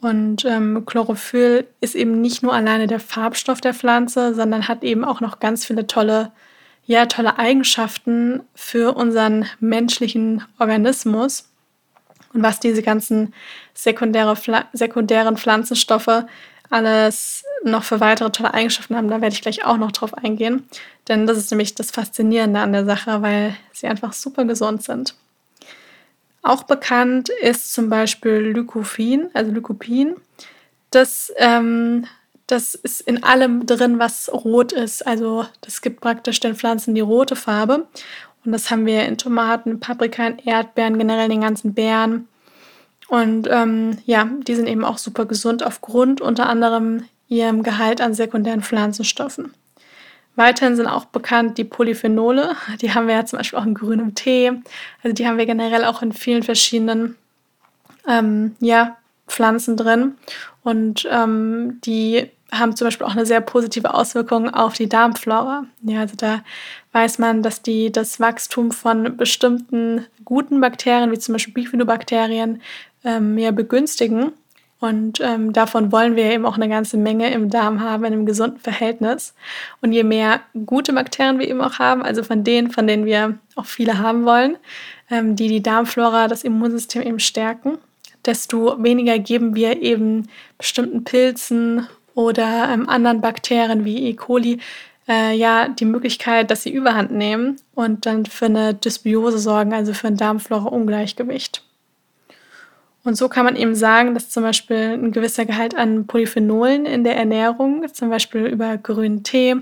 Und 0.00 0.44
ähm, 0.44 0.86
Chlorophyll 0.86 1.66
ist 1.80 1.96
eben 1.96 2.20
nicht 2.20 2.44
nur 2.44 2.54
alleine 2.54 2.86
der 2.86 3.00
Farbstoff 3.00 3.60
der 3.60 3.74
Pflanze, 3.74 4.36
sondern 4.36 4.68
hat 4.68 4.84
eben 4.84 5.04
auch 5.04 5.20
noch 5.20 5.40
ganz 5.40 5.66
viele 5.66 5.88
tolle 5.88 6.30
ja, 6.84 7.06
tolle 7.06 7.38
Eigenschaften 7.38 8.42
für 8.54 8.96
unseren 8.96 9.46
menschlichen 9.60 10.44
Organismus. 10.58 11.48
Und 12.32 12.42
was 12.42 12.60
diese 12.60 12.82
ganzen 12.82 13.34
sekundäre, 13.74 14.36
sekundären 14.72 15.36
Pflanzenstoffe 15.36 16.24
alles 16.70 17.44
noch 17.64 17.84
für 17.84 18.00
weitere 18.00 18.30
tolle 18.30 18.54
Eigenschaften 18.54 18.96
haben, 18.96 19.08
da 19.08 19.20
werde 19.20 19.34
ich 19.34 19.42
gleich 19.42 19.64
auch 19.64 19.76
noch 19.76 19.92
drauf 19.92 20.14
eingehen. 20.14 20.66
Denn 21.06 21.26
das 21.26 21.36
ist 21.36 21.50
nämlich 21.50 21.74
das 21.74 21.90
Faszinierende 21.90 22.60
an 22.60 22.72
der 22.72 22.86
Sache, 22.86 23.20
weil 23.20 23.54
sie 23.72 23.86
einfach 23.86 24.14
super 24.14 24.44
gesund 24.46 24.82
sind. 24.82 25.14
Auch 26.42 26.64
bekannt 26.64 27.28
ist 27.28 27.72
zum 27.72 27.88
Beispiel 27.88 28.32
Lycopin, 28.32 29.30
also 29.34 29.52
Lycopin. 29.52 30.16
Das 30.90 31.32
ähm, 31.36 32.06
das 32.52 32.74
ist 32.74 33.00
in 33.00 33.22
allem 33.22 33.64
drin, 33.64 33.98
was 33.98 34.30
rot 34.32 34.72
ist. 34.72 35.06
Also 35.06 35.46
das 35.62 35.80
gibt 35.80 36.00
praktisch 36.00 36.38
den 36.38 36.54
Pflanzen 36.54 36.94
die 36.94 37.00
rote 37.00 37.34
Farbe. 37.34 37.86
Und 38.44 38.52
das 38.52 38.70
haben 38.70 38.84
wir 38.84 39.06
in 39.06 39.16
Tomaten, 39.16 39.80
Paprika, 39.80 40.26
in 40.26 40.38
Erdbeeren, 40.38 40.98
generell 40.98 41.24
in 41.24 41.30
den 41.30 41.40
ganzen 41.40 41.72
Beeren. 41.72 42.28
Und 43.08 43.48
ähm, 43.50 43.98
ja, 44.04 44.28
die 44.46 44.54
sind 44.54 44.68
eben 44.68 44.84
auch 44.84 44.98
super 44.98 45.24
gesund 45.24 45.62
aufgrund 45.62 46.20
unter 46.20 46.48
anderem 46.48 47.04
ihrem 47.28 47.62
Gehalt 47.62 48.00
an 48.00 48.14
sekundären 48.14 48.62
Pflanzenstoffen. 48.62 49.54
Weiterhin 50.36 50.76
sind 50.76 50.86
auch 50.86 51.06
bekannt 51.06 51.56
die 51.56 51.64
Polyphenole. 51.64 52.54
Die 52.80 52.92
haben 52.92 53.06
wir 53.06 53.14
ja 53.14 53.24
zum 53.24 53.38
Beispiel 53.38 53.58
auch 53.58 53.66
in 53.66 53.74
grünem 53.74 54.14
Tee. 54.14 54.52
Also 55.02 55.14
die 55.14 55.26
haben 55.26 55.38
wir 55.38 55.46
generell 55.46 55.84
auch 55.84 56.02
in 56.02 56.12
vielen 56.12 56.42
verschiedenen 56.42 57.16
ähm, 58.06 58.56
ja, 58.60 58.96
Pflanzen 59.26 59.76
drin. 59.76 60.16
Und 60.62 61.08
ähm, 61.10 61.80
die 61.84 62.30
haben 62.52 62.76
zum 62.76 62.86
Beispiel 62.86 63.06
auch 63.06 63.12
eine 63.12 63.26
sehr 63.26 63.40
positive 63.40 63.94
Auswirkung 63.94 64.50
auf 64.50 64.74
die 64.74 64.88
Darmflora. 64.88 65.64
Ja, 65.82 66.00
also 66.00 66.14
da 66.16 66.44
weiß 66.92 67.18
man, 67.18 67.42
dass 67.42 67.62
die 67.62 67.90
das 67.90 68.20
Wachstum 68.20 68.70
von 68.70 69.16
bestimmten 69.16 70.06
guten 70.24 70.60
Bakterien, 70.60 71.10
wie 71.10 71.18
zum 71.18 71.32
Beispiel 71.32 71.54
Bifidobakterien, 71.54 72.60
ähm, 73.04 73.34
mehr 73.34 73.52
begünstigen. 73.52 74.32
Und 74.80 75.20
ähm, 75.20 75.52
davon 75.52 75.92
wollen 75.92 76.16
wir 76.16 76.24
eben 76.24 76.44
auch 76.44 76.56
eine 76.56 76.68
ganze 76.68 76.96
Menge 76.96 77.32
im 77.32 77.48
Darm 77.48 77.80
haben, 77.80 78.04
in 78.04 78.12
einem 78.12 78.26
gesunden 78.26 78.58
Verhältnis. 78.58 79.32
Und 79.80 79.92
je 79.92 80.02
mehr 80.02 80.40
gute 80.66 80.92
Bakterien 80.92 81.38
wir 81.38 81.48
eben 81.48 81.60
auch 81.60 81.78
haben, 81.78 82.02
also 82.02 82.22
von 82.24 82.42
denen, 82.44 82.70
von 82.70 82.86
denen 82.86 83.04
wir 83.04 83.38
auch 83.54 83.66
viele 83.66 83.98
haben 83.98 84.24
wollen, 84.24 84.56
ähm, 85.08 85.36
die 85.36 85.48
die 85.48 85.62
Darmflora, 85.62 86.28
das 86.28 86.42
Immunsystem 86.42 87.02
eben 87.02 87.20
stärken, 87.20 87.78
desto 88.26 88.82
weniger 88.82 89.18
geben 89.18 89.54
wir 89.54 89.80
eben 89.80 90.28
bestimmten 90.58 91.04
Pilzen 91.04 91.86
oder 92.14 92.68
ähm, 92.70 92.88
anderen 92.88 93.20
Bakterien 93.20 93.84
wie 93.84 94.08
E. 94.08 94.14
coli 94.14 94.60
äh, 95.08 95.34
ja 95.34 95.68
die 95.68 95.84
Möglichkeit, 95.84 96.50
dass 96.50 96.62
sie 96.62 96.72
Überhand 96.72 97.10
nehmen 97.10 97.56
und 97.74 98.06
dann 98.06 98.26
für 98.26 98.46
eine 98.46 98.74
Dysbiose 98.74 99.38
sorgen, 99.38 99.72
also 99.72 99.94
für 99.94 100.08
ein 100.08 100.16
Darmflora-Ungleichgewicht. 100.16 101.64
Und 103.04 103.16
so 103.16 103.28
kann 103.28 103.44
man 103.44 103.56
eben 103.56 103.74
sagen, 103.74 104.14
dass 104.14 104.30
zum 104.30 104.44
Beispiel 104.44 104.92
ein 104.92 105.10
gewisser 105.10 105.44
Gehalt 105.44 105.74
an 105.74 106.06
Polyphenolen 106.06 106.86
in 106.86 107.02
der 107.02 107.16
Ernährung, 107.16 107.84
zum 107.92 108.10
Beispiel 108.10 108.46
über 108.46 108.76
grünen 108.78 109.24
Tee, 109.24 109.56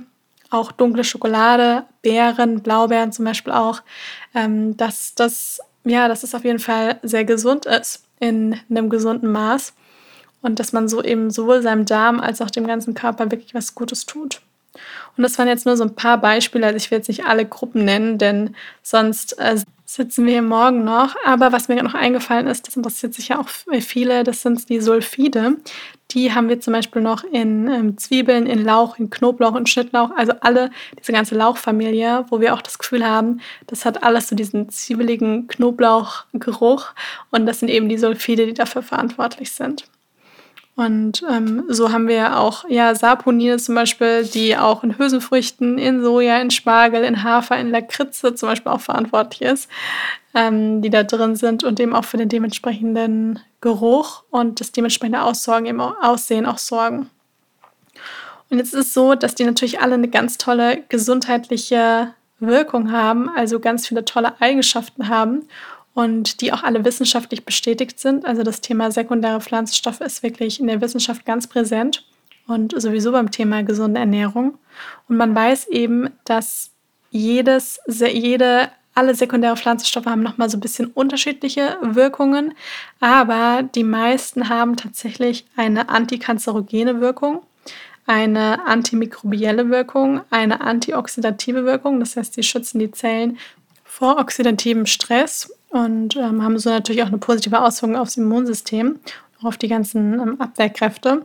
auch 0.50 0.73
dunkle 0.73 1.04
Schokolade, 1.04 1.85
Beeren, 2.02 2.61
Blaubeeren 2.61 3.12
zum 3.12 3.25
Beispiel 3.25 3.52
auch, 3.52 3.83
ähm, 4.35 4.76
dass 4.76 5.14
das 5.14 5.61
ja, 5.85 6.09
dass 6.09 6.23
es 6.23 6.35
auf 6.35 6.45
jeden 6.45 6.59
Fall 6.59 6.99
sehr 7.02 7.25
gesund 7.25 7.66
ist 7.66 8.04
in 8.19 8.59
einem 8.69 8.90
gesunden 8.90 9.30
Maß 9.33 9.73
und 10.42 10.59
dass 10.59 10.73
man 10.73 10.88
so 10.88 11.02
eben 11.02 11.30
sowohl 11.30 11.62
seinem 11.62 11.85
Darm 11.85 12.20
als 12.20 12.40
auch 12.40 12.50
dem 12.50 12.66
ganzen 12.66 12.94
Körper 12.94 13.30
wirklich 13.30 13.54
was 13.54 13.75
Gutes 13.75 14.06
tut. 14.06 14.40
Und 15.16 15.23
das 15.23 15.38
waren 15.38 15.49
jetzt 15.49 15.66
nur 15.66 15.76
so 15.76 15.85
ein 15.85 15.94
paar 15.94 16.18
Beispiele. 16.18 16.66
Also 16.66 16.76
ich 16.76 16.90
will 16.90 16.99
jetzt 16.99 17.09
nicht 17.09 17.25
alle 17.25 17.44
Gruppen 17.44 17.85
nennen, 17.85 18.18
denn 18.18 18.54
sonst 18.82 19.38
äh, 19.38 19.56
sitzen 19.85 20.25
wir 20.25 20.35
hier 20.35 20.42
morgen 20.42 20.85
noch. 20.85 21.16
Aber 21.25 21.52
was 21.52 21.68
mir 21.68 21.82
noch 21.82 21.94
eingefallen 21.94 22.47
ist, 22.47 22.66
das 22.66 22.76
interessiert 22.76 23.14
sich 23.14 23.28
ja 23.28 23.40
auch 23.40 23.49
viele, 23.49 24.23
das 24.25 24.42
sind 24.42 24.68
die 24.68 24.80
Sulfide. 24.80 25.56
Die 26.12 26.32
haben 26.32 26.49
wir 26.49 26.61
zum 26.61 26.73
Beispiel 26.73 27.02
noch 27.02 27.25
in 27.25 27.68
ähm, 27.68 27.99
Zwiebeln, 27.99 28.47
in 28.47 28.64
Lauch, 28.64 28.99
in 28.99 29.11
Knoblauch, 29.11 29.56
in 29.56 29.66
Schnittlauch, 29.66 30.11
also 30.16 30.32
alle, 30.40 30.70
diese 30.99 31.12
ganze 31.12 31.37
Lauchfamilie, 31.37 32.26
wo 32.30 32.40
wir 32.40 32.54
auch 32.54 32.62
das 32.62 32.78
Gefühl 32.78 33.06
haben, 33.06 33.40
das 33.68 33.85
hat 33.85 34.02
alles 34.02 34.28
so 34.28 34.35
diesen 34.35 34.70
zwiebeligen 34.70 35.47
Knoblauchgeruch. 35.49 36.87
Und 37.30 37.47
das 37.47 37.61
sind 37.61 37.68
eben 37.68 37.88
die 37.88 37.99
Sulfide, 37.99 38.47
die 38.47 38.54
dafür 38.54 38.82
verantwortlich 38.82 39.52
sind. 39.52 39.85
Und 40.77 41.23
ähm, 41.29 41.65
so 41.69 41.93
haben 41.93 42.09
wir 42.09 42.39
auch 42.39 42.65
ja, 42.69 42.95
Saponine 42.95 43.59
zum 43.59 43.75
Beispiel, 43.75 44.25
die 44.25 44.57
auch 44.57 44.83
in 44.83 44.97
Hülsenfrüchten, 44.97 45.77
in 45.79 46.03
Soja, 46.03 46.39
in 46.41 46.50
Spargel, 46.50 47.05
in 47.05 47.23
Hafer, 47.23 47.59
in 47.59 47.71
Lakritze 47.71 48.35
zum 48.35 48.49
Beispiel 48.49 48.73
auch 48.73 48.81
verantwortlich 48.81 49.43
ist, 49.43 49.69
ähm, 50.35 50.81
die 50.81 50.91
da 50.91 51.03
drin 51.03 51.37
sind 51.37 51.65
und 51.65 51.79
eben 51.81 51.95
auch 51.95 52.05
für 52.05 52.17
den 52.17 52.29
dementsprechenden 52.29 53.41
Geruch 53.61 54.23
und 54.31 54.61
das 54.61 54.73
dementsprechende 54.73 55.23
Aussorgen, 55.23 55.67
eben 55.67 55.81
Aussehen 55.81 56.47
auch 56.47 56.59
sorgen. 56.59 57.11
Und 58.49 58.59
jetzt 58.59 58.73
ist 58.73 58.87
es 58.87 58.95
so, 58.95 59.15
dass 59.15 59.35
die 59.35 59.45
natürlich 59.45 59.81
alle 59.81 59.95
eine 59.95 60.09
ganz 60.09 60.39
tolle 60.39 60.83
gesundheitliche 60.89 62.15
Wirkung 62.39 62.91
haben, 62.91 63.29
also 63.29 63.61
ganz 63.61 63.87
viele 63.87 64.05
tolle 64.05 64.41
Eigenschaften 64.41 65.09
haben 65.09 65.43
und 66.00 66.40
die 66.40 66.50
auch 66.52 66.62
alle 66.62 66.83
wissenschaftlich 66.87 67.45
bestätigt 67.45 68.00
sind. 68.00 68.25
Also 68.25 68.42
das 68.42 68.62
Thema 68.62 68.90
sekundäre 68.90 69.42
Pflanzenstoffe 69.42 70.00
ist 70.00 70.23
wirklich 70.23 70.59
in 70.59 70.66
der 70.66 70.80
Wissenschaft 70.80 71.26
ganz 71.26 71.47
präsent 71.47 72.07
und 72.47 72.73
sowieso 72.80 73.12
beim 73.12 73.30
Thema 73.30 73.62
gesunde 73.62 74.00
Ernährung. 74.00 74.57
Und 75.09 75.19
man 75.19 75.35
weiß 75.35 75.69
eben, 75.69 76.09
dass 76.25 76.71
jedes, 77.11 77.80
jede, 77.87 78.71
alle 78.95 79.14
sekundäre 79.14 79.59
Pflanzenstoffe 79.59 80.07
haben 80.07 80.23
nochmal 80.23 80.49
so 80.49 80.57
ein 80.57 80.62
bisschen 80.62 80.87
unterschiedliche 80.87 81.76
Wirkungen, 81.83 82.54
aber 83.00 83.62
die 83.62 83.85
meisten 83.85 84.49
haben 84.49 84.76
tatsächlich 84.76 85.45
eine 85.54 85.90
antikanzerogene 85.90 87.00
Wirkung 87.00 87.42
eine 88.07 88.66
antimikrobielle 88.66 89.71
Wirkung, 89.71 90.23
eine 90.30 90.62
antioxidative 90.62 91.64
Wirkung, 91.64 92.00
das 92.00 92.16
heißt, 92.16 92.35
sie 92.35 92.42
schützen 92.42 92.80
die 92.80 92.90
Zellen 92.90 93.38
vor 93.85 94.19
oxidativem 94.19 94.87
Stress 94.87 95.52
und 95.71 96.17
ähm, 96.17 96.43
haben 96.43 96.59
so 96.59 96.71
natürlich 96.71 97.03
auch 97.03 97.09
eine 97.09 97.19
positive 97.19 97.61
Auswirkung 97.61 97.97
aufs 97.97 98.17
Immunsystem, 98.17 98.99
auf 99.43 99.57
die 99.57 99.69
ganzen 99.69 100.21
ähm, 100.21 100.41
Abwehrkräfte. 100.41 101.23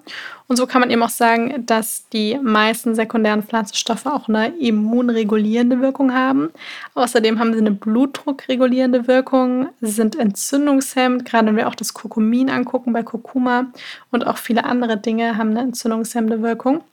Und 0.47 0.55
so 0.55 0.67
kann 0.67 0.81
man 0.81 0.91
eben 0.91 1.03
auch 1.03 1.09
sagen, 1.09 1.65
dass 1.65 2.07
die 2.09 2.39
meisten 2.41 2.95
sekundären 2.95 3.43
Pflanzenstoffe 3.43 4.05
auch 4.05 4.29
eine 4.29 4.55
immunregulierende 4.57 5.81
Wirkung 5.81 6.13
haben. 6.13 6.49
Außerdem 6.93 7.39
haben 7.39 7.53
sie 7.53 7.59
eine 7.59 7.71
blutdruckregulierende 7.71 9.07
Wirkung, 9.07 9.69
sie 9.81 9.91
sind 9.91 10.15
entzündungshemmend, 10.15 11.25
gerade 11.25 11.47
wenn 11.47 11.57
wir 11.57 11.67
auch 11.67 11.75
das 11.75 11.93
Kurkumin 11.93 12.49
angucken 12.49 12.93
bei 12.93 13.03
Kurkuma 13.03 13.67
und 14.11 14.27
auch 14.27 14.37
viele 14.37 14.63
andere 14.63 14.97
Dinge 14.97 15.37
haben 15.37 15.51
eine 15.51 15.61
entzündungshemmende 15.61 16.41
Wirkung. 16.41 16.83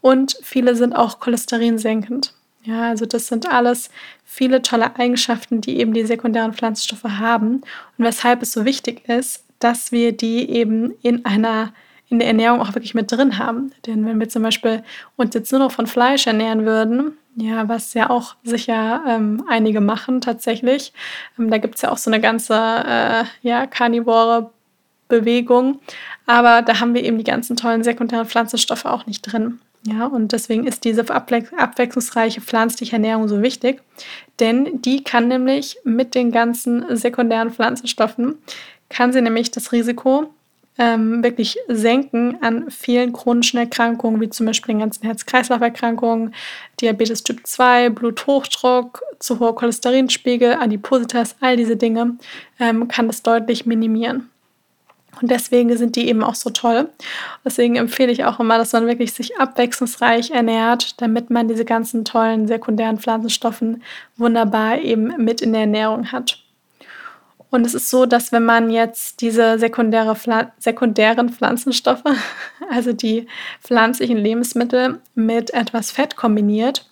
Und 0.00 0.36
viele 0.42 0.74
sind 0.74 0.94
auch 0.94 1.20
cholesterinsenkend. 1.20 2.34
Ja, 2.64 2.88
also 2.88 3.06
das 3.06 3.26
sind 3.26 3.50
alles 3.52 3.90
viele 4.24 4.62
tolle 4.62 4.96
Eigenschaften, 4.96 5.60
die 5.60 5.78
eben 5.78 5.92
die 5.94 6.06
sekundären 6.06 6.52
Pflanzenstoffe 6.52 7.04
haben 7.04 7.62
und 7.98 8.04
weshalb 8.04 8.42
es 8.42 8.52
so 8.52 8.64
wichtig 8.64 9.08
ist, 9.08 9.44
dass 9.58 9.90
wir 9.90 10.12
die 10.12 10.48
eben 10.50 10.92
in 11.02 11.24
einer 11.24 11.72
in 12.08 12.18
der 12.18 12.28
Ernährung 12.28 12.60
auch 12.60 12.74
wirklich 12.74 12.94
mit 12.94 13.10
drin 13.10 13.38
haben. 13.38 13.72
Denn 13.86 14.04
wenn 14.04 14.20
wir 14.20 14.28
zum 14.28 14.42
Beispiel 14.42 14.84
uns 15.16 15.34
jetzt 15.34 15.50
nur 15.50 15.60
noch 15.60 15.72
von 15.72 15.86
Fleisch 15.86 16.26
ernähren 16.26 16.66
würden, 16.66 17.16
ja, 17.36 17.66
was 17.68 17.94
ja 17.94 18.10
auch 18.10 18.36
sicher 18.44 19.02
ähm, 19.08 19.42
einige 19.48 19.80
machen 19.80 20.20
tatsächlich, 20.20 20.92
ähm, 21.38 21.50
da 21.50 21.56
gibt 21.56 21.76
es 21.76 21.82
ja 21.82 21.90
auch 21.90 21.96
so 21.96 22.10
eine 22.10 22.20
ganze 22.20 22.54
äh, 22.54 23.24
ja, 23.40 23.66
karnivore 23.66 24.50
Bewegung, 25.08 25.80
aber 26.26 26.60
da 26.60 26.80
haben 26.80 26.92
wir 26.94 27.02
eben 27.02 27.16
die 27.16 27.24
ganzen 27.24 27.56
tollen 27.56 27.82
sekundären 27.82 28.26
Pflanzenstoffe 28.26 28.84
auch 28.84 29.06
nicht 29.06 29.22
drin. 29.22 29.60
Ja, 29.84 30.06
und 30.06 30.30
deswegen 30.30 30.66
ist 30.66 30.84
diese 30.84 31.04
abwechslungsreiche 31.10 32.40
pflanzliche 32.40 32.92
Ernährung 32.92 33.26
so 33.26 33.42
wichtig, 33.42 33.82
denn 34.38 34.80
die 34.80 35.02
kann 35.02 35.26
nämlich 35.26 35.76
mit 35.82 36.14
den 36.14 36.30
ganzen 36.30 36.96
sekundären 36.96 37.50
Pflanzenstoffen, 37.50 38.38
kann 38.88 39.12
sie 39.12 39.20
nämlich 39.20 39.50
das 39.50 39.72
Risiko 39.72 40.32
ähm, 40.78 41.22
wirklich 41.22 41.58
senken 41.68 42.38
an 42.42 42.70
vielen 42.70 43.12
chronischen 43.12 43.58
Erkrankungen, 43.58 44.20
wie 44.20 44.30
zum 44.30 44.46
Beispiel 44.46 44.74
den 44.74 44.80
ganzen 44.80 45.04
Herz-Kreislauf-Erkrankungen, 45.04 46.34
Diabetes 46.80 47.24
Typ 47.24 47.46
2, 47.46 47.90
Bluthochdruck, 47.90 49.02
zu 49.18 49.38
hoher 49.38 49.54
Cholesterinspiegel, 49.54 50.54
Adipositas, 50.54 51.36
all 51.40 51.56
diese 51.56 51.76
Dinge 51.76 52.16
ähm, 52.58 52.88
kann 52.88 53.08
das 53.08 53.22
deutlich 53.22 53.66
minimieren. 53.66 54.30
Und 55.20 55.30
deswegen 55.30 55.76
sind 55.76 55.96
die 55.96 56.08
eben 56.08 56.24
auch 56.24 56.34
so 56.34 56.50
toll. 56.50 56.88
Deswegen 57.44 57.76
empfehle 57.76 58.10
ich 58.10 58.24
auch 58.24 58.40
immer, 58.40 58.58
dass 58.58 58.72
man 58.72 58.86
wirklich 58.86 59.12
sich 59.12 59.38
abwechslungsreich 59.38 60.30
ernährt, 60.30 61.00
damit 61.00 61.30
man 61.30 61.48
diese 61.48 61.64
ganzen 61.64 62.04
tollen 62.04 62.48
sekundären 62.48 62.98
Pflanzenstoffen 62.98 63.82
wunderbar 64.16 64.78
eben 64.78 65.14
mit 65.22 65.40
in 65.40 65.52
der 65.52 65.62
Ernährung 65.62 66.10
hat. 66.12 66.42
Und 67.50 67.66
es 67.66 67.74
ist 67.74 67.90
so, 67.90 68.06
dass 68.06 68.32
wenn 68.32 68.46
man 68.46 68.70
jetzt 68.70 69.20
diese 69.20 69.58
sekundäre 69.58 70.16
Pfla 70.16 70.52
sekundären 70.58 71.28
Pflanzenstoffe, 71.28 72.02
also 72.70 72.94
die 72.94 73.26
pflanzlichen 73.60 74.16
Lebensmittel, 74.16 75.00
mit 75.14 75.52
etwas 75.52 75.90
Fett 75.90 76.16
kombiniert, 76.16 76.88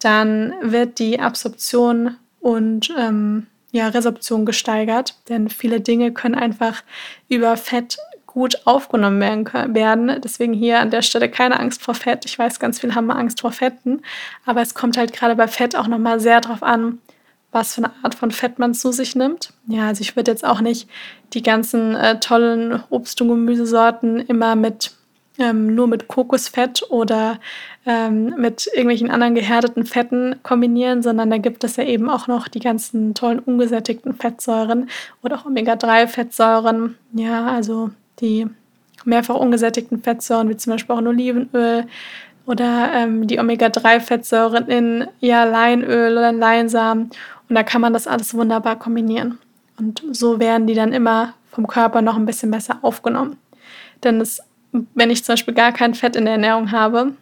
dann 0.00 0.54
wird 0.62 0.98
die 0.98 1.20
Absorption 1.20 2.16
und 2.40 2.90
ähm, 2.98 3.48
ja, 3.70 3.88
Resorption 3.88 4.46
gesteigert, 4.46 5.14
denn 5.28 5.48
viele 5.48 5.80
Dinge 5.80 6.12
können 6.12 6.34
einfach 6.34 6.82
über 7.28 7.56
Fett 7.56 7.98
gut 8.26 8.62
aufgenommen 8.66 9.20
werden. 9.20 10.20
Deswegen 10.22 10.52
hier 10.52 10.80
an 10.80 10.90
der 10.90 11.02
Stelle 11.02 11.28
keine 11.30 11.58
Angst 11.58 11.82
vor 11.82 11.94
Fett. 11.94 12.24
Ich 12.24 12.38
weiß, 12.38 12.60
ganz 12.60 12.78
viele 12.78 12.94
haben 12.94 13.10
Angst 13.10 13.40
vor 13.40 13.52
Fetten, 13.52 14.02
aber 14.46 14.62
es 14.62 14.74
kommt 14.74 14.96
halt 14.96 15.12
gerade 15.12 15.34
bei 15.34 15.48
Fett 15.48 15.74
auch 15.74 15.88
nochmal 15.88 16.20
sehr 16.20 16.40
darauf 16.40 16.62
an, 16.62 16.98
was 17.50 17.74
für 17.74 17.84
eine 17.84 17.92
Art 18.02 18.14
von 18.14 18.30
Fett 18.30 18.58
man 18.58 18.74
zu 18.74 18.92
sich 18.92 19.16
nimmt. 19.16 19.52
Ja, 19.66 19.88
also 19.88 20.02
ich 20.02 20.14
würde 20.14 20.30
jetzt 20.30 20.44
auch 20.44 20.60
nicht 20.60 20.88
die 21.32 21.42
ganzen 21.42 21.94
äh, 21.94 22.20
tollen 22.20 22.82
Obst- 22.90 23.20
und 23.22 23.28
Gemüsesorten 23.28 24.20
immer 24.20 24.54
mit 24.54 24.92
ähm, 25.38 25.74
nur 25.74 25.86
mit 25.86 26.08
Kokosfett 26.08 26.82
oder 26.90 27.38
ähm, 27.86 28.34
mit 28.36 28.66
irgendwelchen 28.66 29.10
anderen 29.10 29.34
gehärteten 29.34 29.86
Fetten 29.86 30.36
kombinieren, 30.42 31.02
sondern 31.02 31.30
da 31.30 31.38
gibt 31.38 31.64
es 31.64 31.76
ja 31.76 31.84
eben 31.84 32.10
auch 32.10 32.26
noch 32.26 32.48
die 32.48 32.60
ganzen 32.60 33.14
tollen 33.14 33.38
ungesättigten 33.38 34.14
Fettsäuren 34.14 34.90
oder 35.22 35.36
auch 35.36 35.46
Omega-3-Fettsäuren. 35.46 36.96
Ja, 37.12 37.46
also 37.46 37.90
die 38.20 38.46
mehrfach 39.04 39.36
ungesättigten 39.36 40.02
Fettsäuren, 40.02 40.48
wie 40.48 40.56
zum 40.56 40.72
Beispiel 40.72 40.94
auch 40.94 41.00
in 41.00 41.06
Olivenöl 41.06 41.86
oder 42.46 42.90
ähm, 42.94 43.26
die 43.26 43.38
Omega-3-Fettsäuren 43.38 44.68
in 44.68 45.06
ja, 45.20 45.44
Leinöl 45.44 46.12
oder 46.12 46.30
in 46.30 46.38
Leinsamen. 46.38 47.10
Und 47.48 47.54
da 47.54 47.62
kann 47.62 47.80
man 47.80 47.92
das 47.92 48.06
alles 48.06 48.34
wunderbar 48.34 48.78
kombinieren. 48.78 49.38
Und 49.78 50.02
so 50.10 50.40
werden 50.40 50.66
die 50.66 50.74
dann 50.74 50.92
immer 50.92 51.34
vom 51.50 51.66
Körper 51.66 52.02
noch 52.02 52.16
ein 52.16 52.26
bisschen 52.26 52.50
besser 52.50 52.78
aufgenommen. 52.82 53.36
Denn 54.02 54.20
es, 54.20 54.40
wenn 54.72 55.10
ich 55.10 55.24
zum 55.24 55.34
Beispiel 55.34 55.54
gar 55.54 55.72
kein 55.72 55.94
Fett 55.94 56.16
in 56.16 56.24
der 56.24 56.34
Ernährung 56.34 56.72
habe, 56.72 57.12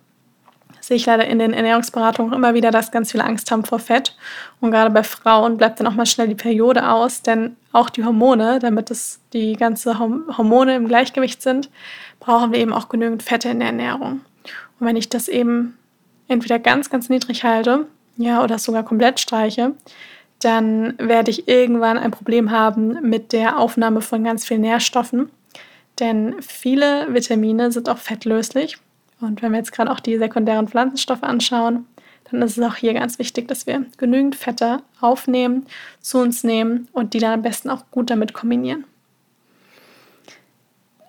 sehe 0.80 0.96
ich 0.96 1.06
leider 1.06 1.26
in 1.26 1.38
den 1.38 1.52
Ernährungsberatungen 1.52 2.32
immer 2.32 2.54
wieder, 2.54 2.70
dass 2.70 2.92
ganz 2.92 3.10
viele 3.10 3.24
Angst 3.24 3.50
haben 3.50 3.64
vor 3.64 3.80
Fett. 3.80 4.16
Und 4.60 4.70
gerade 4.70 4.90
bei 4.90 5.02
Frauen 5.02 5.56
bleibt 5.56 5.80
dann 5.80 5.86
auch 5.86 5.94
mal 5.94 6.06
schnell 6.06 6.28
die 6.28 6.34
Periode 6.36 6.88
aus, 6.88 7.22
denn 7.22 7.56
auch 7.72 7.90
die 7.90 8.04
Hormone, 8.04 8.58
damit 8.60 8.90
es 8.90 9.20
die 9.32 9.54
ganze 9.54 9.98
Hormone 9.98 10.76
im 10.76 10.86
Gleichgewicht 10.86 11.42
sind, 11.42 11.70
brauchen 12.20 12.52
wir 12.52 12.60
eben 12.60 12.72
auch 12.72 12.88
genügend 12.88 13.22
Fette 13.22 13.48
in 13.48 13.58
der 13.58 13.68
Ernährung. 13.68 14.20
Und 14.78 14.86
wenn 14.86 14.96
ich 14.96 15.08
das 15.08 15.28
eben 15.28 15.76
entweder 16.28 16.58
ganz, 16.58 16.88
ganz 16.90 17.08
niedrig 17.08 17.44
halte, 17.44 17.86
ja, 18.16 18.42
oder 18.42 18.58
sogar 18.58 18.82
komplett 18.82 19.20
streiche, 19.20 19.72
dann 20.40 20.94
werde 20.98 21.30
ich 21.30 21.48
irgendwann 21.48 21.98
ein 21.98 22.10
Problem 22.10 22.50
haben 22.50 22.98
mit 23.02 23.32
der 23.32 23.58
Aufnahme 23.58 24.00
von 24.00 24.22
ganz 24.22 24.46
vielen 24.46 24.60
Nährstoffen. 24.60 25.30
Denn 25.98 26.36
viele 26.40 27.12
Vitamine 27.12 27.72
sind 27.72 27.88
auch 27.88 27.98
fettlöslich. 27.98 28.78
Und 29.20 29.42
wenn 29.42 29.52
wir 29.52 29.58
jetzt 29.58 29.72
gerade 29.72 29.90
auch 29.90 30.00
die 30.00 30.18
sekundären 30.18 30.68
Pflanzenstoffe 30.68 31.22
anschauen, 31.22 31.86
dann 32.30 32.42
ist 32.42 32.58
es 32.58 32.64
auch 32.64 32.74
hier 32.74 32.92
ganz 32.94 33.18
wichtig, 33.18 33.48
dass 33.48 33.66
wir 33.66 33.86
genügend 33.98 34.34
Fette 34.34 34.82
aufnehmen, 35.00 35.66
zu 36.00 36.18
uns 36.18 36.44
nehmen 36.44 36.88
und 36.92 37.14
die 37.14 37.18
dann 37.18 37.32
am 37.32 37.42
besten 37.42 37.70
auch 37.70 37.84
gut 37.90 38.10
damit 38.10 38.34
kombinieren. 38.34 38.84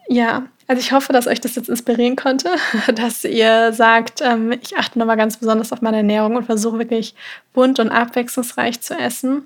Ja, 0.09 0.47
also 0.67 0.79
ich 0.79 0.91
hoffe, 0.91 1.11
dass 1.11 1.27
euch 1.27 1.41
das 1.41 1.55
jetzt 1.55 1.69
inspirieren 1.69 2.15
konnte, 2.15 2.49
dass 2.95 3.23
ihr 3.25 3.73
sagt, 3.73 4.21
ähm, 4.21 4.53
ich 4.61 4.77
achte 4.77 4.99
nochmal 4.99 5.17
ganz 5.17 5.37
besonders 5.37 5.73
auf 5.73 5.81
meine 5.81 5.97
Ernährung 5.97 6.35
und 6.35 6.45
versuche 6.45 6.79
wirklich 6.79 7.15
bunt 7.53 7.79
und 7.79 7.89
abwechslungsreich 7.89 8.79
zu 8.79 8.93
essen 8.93 9.45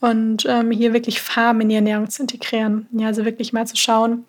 und 0.00 0.46
ähm, 0.48 0.70
hier 0.70 0.92
wirklich 0.92 1.20
Farben 1.20 1.60
in 1.62 1.68
die 1.68 1.74
Ernährung 1.74 2.08
zu 2.08 2.22
integrieren. 2.22 2.86
Ja, 2.92 3.08
also 3.08 3.24
wirklich 3.24 3.52
mal 3.52 3.66
zu 3.66 3.76
schauen, 3.76 4.24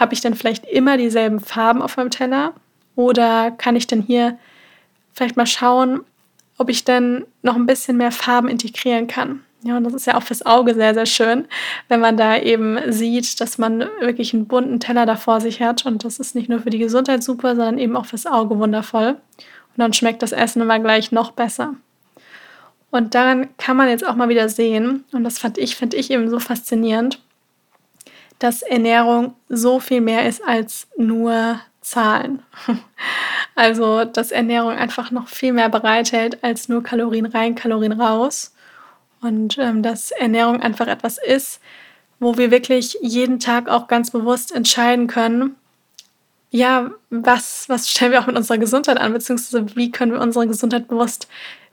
habe 0.00 0.14
ich 0.14 0.22
denn 0.22 0.34
vielleicht 0.34 0.64
immer 0.64 0.96
dieselben 0.96 1.38
Farben 1.38 1.82
auf 1.82 1.96
meinem 1.96 2.10
Teller 2.10 2.54
oder 2.96 3.50
kann 3.50 3.76
ich 3.76 3.86
denn 3.86 4.02
hier 4.02 4.38
vielleicht 5.12 5.36
mal 5.36 5.46
schauen, 5.46 6.00
ob 6.56 6.70
ich 6.70 6.84
denn 6.84 7.26
noch 7.42 7.54
ein 7.54 7.66
bisschen 7.66 7.98
mehr 7.98 8.10
Farben 8.10 8.48
integrieren 8.48 9.06
kann? 9.06 9.42
Ja, 9.62 9.76
und 9.76 9.84
das 9.84 9.92
ist 9.92 10.06
ja 10.06 10.16
auch 10.16 10.22
fürs 10.22 10.46
Auge 10.46 10.74
sehr, 10.74 10.94
sehr 10.94 11.04
schön, 11.04 11.46
wenn 11.88 12.00
man 12.00 12.16
da 12.16 12.38
eben 12.38 12.78
sieht, 12.90 13.40
dass 13.42 13.58
man 13.58 13.80
wirklich 14.00 14.32
einen 14.32 14.46
bunten 14.46 14.80
Teller 14.80 15.04
da 15.04 15.16
vor 15.16 15.42
sich 15.42 15.60
hat. 15.60 15.84
Und 15.84 16.02
das 16.02 16.18
ist 16.18 16.34
nicht 16.34 16.48
nur 16.48 16.60
für 16.60 16.70
die 16.70 16.78
Gesundheit 16.78 17.22
super, 17.22 17.54
sondern 17.54 17.78
eben 17.78 17.94
auch 17.94 18.06
fürs 18.06 18.24
Auge 18.24 18.58
wundervoll. 18.58 19.08
Und 19.10 19.76
dann 19.76 19.92
schmeckt 19.92 20.22
das 20.22 20.32
Essen 20.32 20.62
immer 20.62 20.78
gleich 20.78 21.12
noch 21.12 21.32
besser. 21.32 21.74
Und 22.90 23.14
daran 23.14 23.48
kann 23.58 23.76
man 23.76 23.88
jetzt 23.88 24.06
auch 24.06 24.16
mal 24.16 24.30
wieder 24.30 24.48
sehen, 24.48 25.04
und 25.12 25.24
das 25.24 25.38
fand 25.38 25.58
ich, 25.58 25.76
finde 25.76 25.98
ich 25.98 26.10
eben 26.10 26.30
so 26.30 26.40
faszinierend, 26.40 27.20
dass 28.40 28.62
Ernährung 28.62 29.36
so 29.48 29.78
viel 29.78 30.00
mehr 30.00 30.26
ist 30.26 30.42
als 30.44 30.88
nur 30.96 31.60
Zahlen. 31.80 32.42
Also, 33.56 34.04
dass 34.04 34.30
Ernährung 34.30 34.70
einfach 34.70 35.10
noch 35.10 35.28
viel 35.28 35.52
mehr 35.52 35.68
bereithält 35.68 36.42
als 36.42 36.68
nur 36.70 36.82
Kalorien 36.82 37.26
rein, 37.26 37.54
Kalorien 37.54 37.92
raus. 37.92 38.54
Und 39.20 39.58
ähm, 39.58 39.82
dass 39.82 40.12
Ernährung 40.12 40.62
einfach 40.62 40.86
etwas 40.86 41.18
ist, 41.18 41.60
wo 42.20 42.38
wir 42.38 42.50
wirklich 42.50 42.96
jeden 43.02 43.38
Tag 43.38 43.68
auch 43.68 43.86
ganz 43.86 44.12
bewusst 44.12 44.52
entscheiden 44.52 45.08
können, 45.08 45.56
ja, 46.50 46.90
was, 47.10 47.68
was 47.68 47.90
stellen 47.90 48.12
wir 48.12 48.20
auch 48.20 48.26
mit 48.26 48.36
unserer 48.36 48.58
Gesundheit 48.58 48.98
an, 48.98 49.12
beziehungsweise 49.12 49.76
wie 49.76 49.90
können 49.90 50.12
wir 50.12 50.20
unsere 50.20 50.46
Gesundheit 50.46 50.88
bewusst 50.88 51.28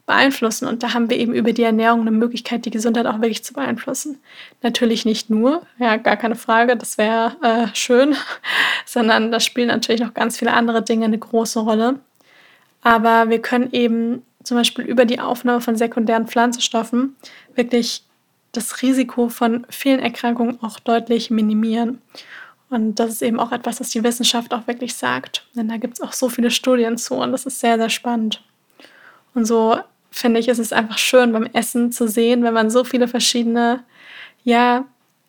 beeinflussen. 0.08 0.66
Und 0.66 0.82
da 0.82 0.94
haben 0.94 1.08
wir 1.08 1.16
eben 1.16 1.32
über 1.32 1.52
die 1.52 1.62
Ernährung 1.62 2.00
eine 2.00 2.10
Möglichkeit, 2.10 2.64
die 2.64 2.70
Gesundheit 2.70 3.06
auch 3.06 3.20
wirklich 3.20 3.44
zu 3.44 3.52
beeinflussen. 3.52 4.18
Natürlich 4.62 5.04
nicht 5.04 5.30
nur, 5.30 5.62
ja, 5.78 5.96
gar 5.96 6.16
keine 6.16 6.34
Frage, 6.34 6.76
das 6.76 6.98
wäre 6.98 7.36
äh, 7.42 7.68
schön, 7.74 8.16
sondern 8.84 9.30
da 9.30 9.38
spielen 9.38 9.68
natürlich 9.68 10.00
noch 10.00 10.14
ganz 10.14 10.38
viele 10.38 10.54
andere 10.54 10.82
Dinge 10.82 11.04
eine 11.04 11.18
große 11.18 11.60
Rolle. 11.60 12.00
Aber 12.82 13.28
wir 13.30 13.40
können 13.40 13.68
eben 13.72 14.22
zum 14.42 14.56
Beispiel 14.56 14.84
über 14.84 15.04
die 15.04 15.20
Aufnahme 15.20 15.60
von 15.60 15.76
sekundären 15.76 16.26
Pflanzenstoffen 16.26 17.14
wirklich 17.54 18.02
das 18.52 18.82
Risiko 18.82 19.28
von 19.28 19.66
vielen 19.68 20.00
Erkrankungen 20.00 20.58
auch 20.62 20.80
deutlich 20.80 21.30
minimieren. 21.30 22.00
Und 22.70 22.96
das 22.96 23.10
ist 23.10 23.22
eben 23.22 23.40
auch 23.40 23.52
etwas, 23.52 23.80
was 23.80 23.90
die 23.90 24.02
Wissenschaft 24.02 24.52
auch 24.54 24.66
wirklich 24.66 24.94
sagt. 24.94 25.46
Denn 25.54 25.68
da 25.68 25.76
gibt 25.76 25.94
es 25.94 26.00
auch 26.00 26.12
so 26.12 26.28
viele 26.28 26.50
Studien 26.50 26.96
zu 26.96 27.14
und 27.14 27.32
das 27.32 27.46
ist 27.46 27.60
sehr, 27.60 27.76
sehr 27.76 27.90
spannend. 27.90 28.42
Und 29.34 29.44
so 29.44 29.78
finde 30.10 30.40
ich, 30.40 30.48
ist 30.48 30.58
es 30.58 30.72
einfach 30.72 30.98
schön 30.98 31.32
beim 31.32 31.46
Essen 31.52 31.92
zu 31.92 32.08
sehen, 32.08 32.42
wenn 32.42 32.54
man 32.54 32.70
so 32.70 32.84
viele 32.84 33.08
verschiedene, 33.08 33.84
ja, 34.44 34.84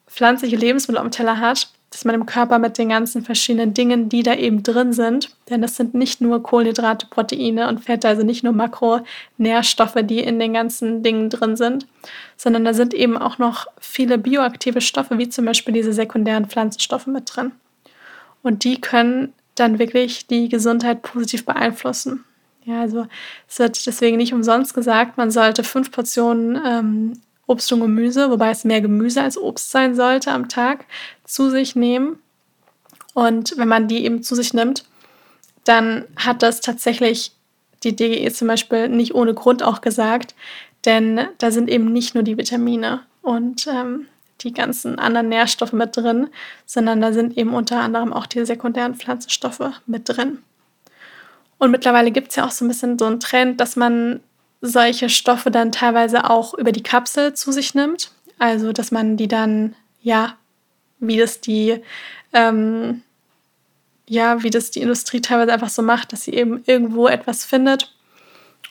pflanzliche 0.07 0.55
Lebensmittel 0.55 0.99
am 0.99 1.11
Teller 1.11 1.39
hat, 1.39 1.69
dass 1.91 2.05
man 2.05 2.15
im 2.15 2.25
Körper 2.25 2.59
mit 2.59 2.77
den 2.77 2.89
ganzen 2.89 3.23
verschiedenen 3.23 3.73
Dingen, 3.73 4.09
die 4.09 4.21
da 4.21 4.35
eben 4.35 4.61
drin 4.61 4.93
sind, 4.93 5.31
denn 5.49 5.61
das 5.61 5.75
sind 5.75 5.95
nicht 5.95 6.21
nur 6.21 6.43
Kohlenhydrate, 6.43 7.07
Proteine 7.07 7.67
und 7.67 7.83
Fette, 7.83 8.07
also 8.07 8.23
nicht 8.23 8.43
nur 8.43 8.53
Makronährstoffe, 8.53 9.97
die 10.03 10.19
in 10.19 10.39
den 10.39 10.53
ganzen 10.53 11.01
Dingen 11.01 11.29
drin 11.29 11.55
sind, 11.55 11.87
sondern 12.37 12.63
da 12.63 12.73
sind 12.73 12.93
eben 12.93 13.17
auch 13.17 13.39
noch 13.39 13.67
viele 13.79 14.17
bioaktive 14.17 14.81
Stoffe, 14.81 15.17
wie 15.17 15.29
zum 15.29 15.45
Beispiel 15.45 15.73
diese 15.73 15.93
sekundären 15.93 16.45
Pflanzenstoffe 16.45 17.07
mit 17.07 17.35
drin. 17.35 17.53
Und 18.43 18.63
die 18.63 18.79
können 18.79 19.33
dann 19.55 19.79
wirklich 19.79 20.27
die 20.27 20.47
Gesundheit 20.47 21.01
positiv 21.01 21.45
beeinflussen. 21.45 22.23
Ja, 22.69 22.81
also 22.81 23.07
es 23.47 23.57
wird 23.57 23.83
deswegen 23.87 24.17
nicht 24.17 24.31
umsonst 24.31 24.75
gesagt, 24.75 25.17
man 25.17 25.31
sollte 25.31 25.63
fünf 25.63 25.91
Portionen 25.91 26.61
ähm, 26.63 27.13
Obst 27.47 27.73
und 27.73 27.79
Gemüse, 27.79 28.29
wobei 28.29 28.51
es 28.51 28.63
mehr 28.63 28.79
Gemüse 28.79 29.23
als 29.23 29.39
Obst 29.39 29.71
sein 29.71 29.95
sollte 29.95 30.31
am 30.31 30.49
Tag, 30.49 30.85
zu 31.23 31.49
sich 31.49 31.75
nehmen. 31.75 32.19
Und 33.15 33.57
wenn 33.57 33.67
man 33.67 33.87
die 33.87 34.05
eben 34.05 34.21
zu 34.21 34.35
sich 34.35 34.53
nimmt, 34.53 34.85
dann 35.63 36.05
hat 36.15 36.43
das 36.43 36.61
tatsächlich 36.61 37.31
die 37.83 37.95
DGE 37.95 38.31
zum 38.31 38.47
Beispiel 38.47 38.87
nicht 38.87 39.15
ohne 39.15 39.33
Grund 39.33 39.63
auch 39.63 39.81
gesagt, 39.81 40.35
denn 40.85 41.21
da 41.39 41.49
sind 41.49 41.69
eben 41.69 41.91
nicht 41.91 42.13
nur 42.13 42.23
die 42.23 42.37
Vitamine 42.37 43.01
und 43.23 43.65
ähm, 43.65 44.05
die 44.41 44.53
ganzen 44.53 44.99
anderen 44.99 45.29
Nährstoffe 45.29 45.73
mit 45.73 45.97
drin, 45.97 46.29
sondern 46.67 47.01
da 47.01 47.13
sind 47.13 47.35
eben 47.35 47.55
unter 47.55 47.79
anderem 47.79 48.13
auch 48.13 48.27
die 48.27 48.45
sekundären 48.45 48.93
Pflanzenstoffe 48.93 49.71
mit 49.87 50.07
drin. 50.07 50.43
Und 51.59 51.71
mittlerweile 51.71 52.11
gibt 52.11 52.29
es 52.29 52.37
ja 52.37 52.45
auch 52.45 52.51
so 52.51 52.65
ein 52.65 52.69
bisschen 52.69 52.97
so 52.97 53.05
einen 53.05 53.19
Trend, 53.19 53.61
dass 53.61 53.75
man 53.75 54.21
solche 54.61 55.09
Stoffe 55.09 55.51
dann 55.51 55.71
teilweise 55.71 56.29
auch 56.29 56.53
über 56.53 56.71
die 56.71 56.83
Kapsel 56.83 57.33
zu 57.33 57.51
sich 57.51 57.75
nimmt. 57.75 58.11
Also, 58.39 58.71
dass 58.71 58.91
man 58.91 59.17
die 59.17 59.27
dann, 59.27 59.75
ja, 60.01 60.37
wie 60.99 61.17
das 61.17 61.41
die, 61.41 61.81
ähm, 62.33 63.03
ja, 64.07 64.41
wie 64.43 64.49
das 64.49 64.71
die 64.71 64.81
Industrie 64.81 65.21
teilweise 65.21 65.53
einfach 65.53 65.69
so 65.69 65.81
macht, 65.81 66.13
dass 66.13 66.23
sie 66.23 66.33
eben 66.33 66.63
irgendwo 66.65 67.07
etwas 67.07 67.45
findet 67.45 67.93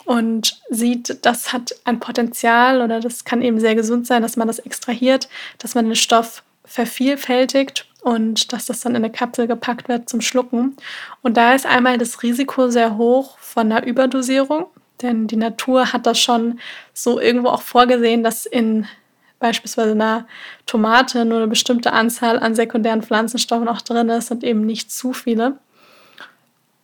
und 0.05 0.59
sieht, 0.69 1.23
das 1.25 1.53
hat 1.53 1.75
ein 1.85 1.99
Potenzial 1.99 2.81
oder 2.81 2.99
das 2.99 3.25
kann 3.25 3.41
eben 3.41 3.59
sehr 3.59 3.75
gesund 3.75 4.07
sein, 4.07 4.21
dass 4.21 4.37
man 4.37 4.47
das 4.47 4.59
extrahiert, 4.59 5.29
dass 5.59 5.75
man 5.75 5.85
den 5.85 5.95
Stoff 5.95 6.43
vervielfältigt 6.65 7.88
und 8.01 8.53
dass 8.53 8.65
das 8.65 8.79
dann 8.81 8.93
in 8.93 9.03
eine 9.03 9.11
Kapsel 9.11 9.47
gepackt 9.47 9.89
wird 9.89 10.09
zum 10.09 10.21
Schlucken. 10.21 10.77
Und 11.21 11.37
da 11.37 11.53
ist 11.53 11.65
einmal 11.65 11.97
das 11.97 12.23
Risiko 12.23 12.69
sehr 12.69 12.97
hoch 12.97 13.37
von 13.39 13.71
einer 13.71 13.85
Überdosierung. 13.85 14.67
Denn 15.01 15.27
die 15.27 15.37
Natur 15.37 15.93
hat 15.93 16.05
das 16.05 16.19
schon 16.19 16.59
so 16.93 17.19
irgendwo 17.19 17.49
auch 17.49 17.61
vorgesehen, 17.61 18.23
dass 18.23 18.45
in 18.45 18.85
beispielsweise 19.39 19.91
einer 19.91 20.27
Tomate 20.65 21.23
nur 21.23 21.37
eine 21.37 21.47
bestimmte 21.47 21.93
Anzahl 21.93 22.39
an 22.39 22.55
sekundären 22.55 23.01
Pflanzenstoffen 23.01 23.69
auch 23.69 23.81
drin 23.81 24.09
ist 24.09 24.31
und 24.31 24.43
eben 24.43 24.65
nicht 24.65 24.91
zu 24.91 25.13
viele. 25.13 25.57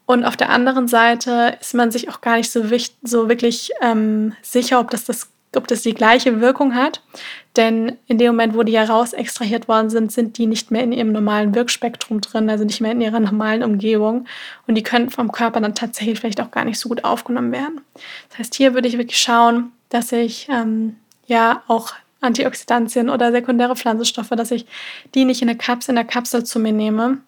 Und 0.05 0.23
auf 0.23 0.37
der 0.37 0.49
anderen 0.49 0.87
Seite 0.87 1.57
ist 1.59 1.73
man 1.73 1.91
sich 1.91 2.09
auch 2.09 2.21
gar 2.21 2.37
nicht 2.37 2.51
so, 2.51 2.63
so 3.01 3.27
wirklich 3.27 3.71
ähm, 3.81 4.33
sicher, 4.41 4.79
ob 4.79 4.91
das, 4.91 5.05
das, 5.05 5.29
ob 5.55 5.67
das 5.67 5.81
die 5.81 5.95
gleiche 5.95 6.41
Wirkung 6.41 6.75
hat. 6.75 7.01
Denn 7.55 7.97
in 8.07 8.17
dem 8.17 8.27
Moment, 8.27 8.55
wo 8.55 8.63
die 8.63 8.77
heraus 8.77 9.13
extrahiert 9.13 9.67
worden 9.67 9.89
sind, 9.89 10.11
sind 10.11 10.37
die 10.37 10.45
nicht 10.45 10.71
mehr 10.71 10.83
in 10.83 10.91
ihrem 10.91 11.13
normalen 11.13 11.55
Wirkspektrum 11.55 12.19
drin, 12.19 12.49
also 12.49 12.65
nicht 12.65 12.81
mehr 12.81 12.91
in 12.91 13.01
ihrer 13.01 13.19
normalen 13.19 13.63
Umgebung. 13.63 14.27
Und 14.67 14.75
die 14.75 14.83
können 14.83 15.09
vom 15.09 15.31
Körper 15.31 15.61
dann 15.61 15.75
tatsächlich 15.75 16.19
vielleicht 16.19 16.41
auch 16.41 16.51
gar 16.51 16.65
nicht 16.65 16.79
so 16.79 16.89
gut 16.89 17.05
aufgenommen 17.05 17.53
werden. 17.53 17.81
Das 18.29 18.39
heißt, 18.39 18.55
hier 18.55 18.73
würde 18.73 18.89
ich 18.89 18.97
wirklich 18.97 19.19
schauen, 19.19 19.71
dass 19.89 20.11
ich 20.11 20.47
ähm, 20.49 20.97
ja 21.27 21.63
auch 21.67 21.93
Antioxidantien 22.19 23.09
oder 23.09 23.31
sekundäre 23.31 23.75
Pflanzenstoffe, 23.75 24.29
dass 24.29 24.51
ich 24.51 24.65
die 25.13 25.23
nicht 25.23 25.41
in 25.41 25.47
der 25.47 25.57
Kapsel, 25.57 25.91
in 25.91 25.95
der 25.95 26.05
Kapsel 26.05 26.43
zu 26.43 26.59
mir 26.59 26.73
nehme. 26.73 27.19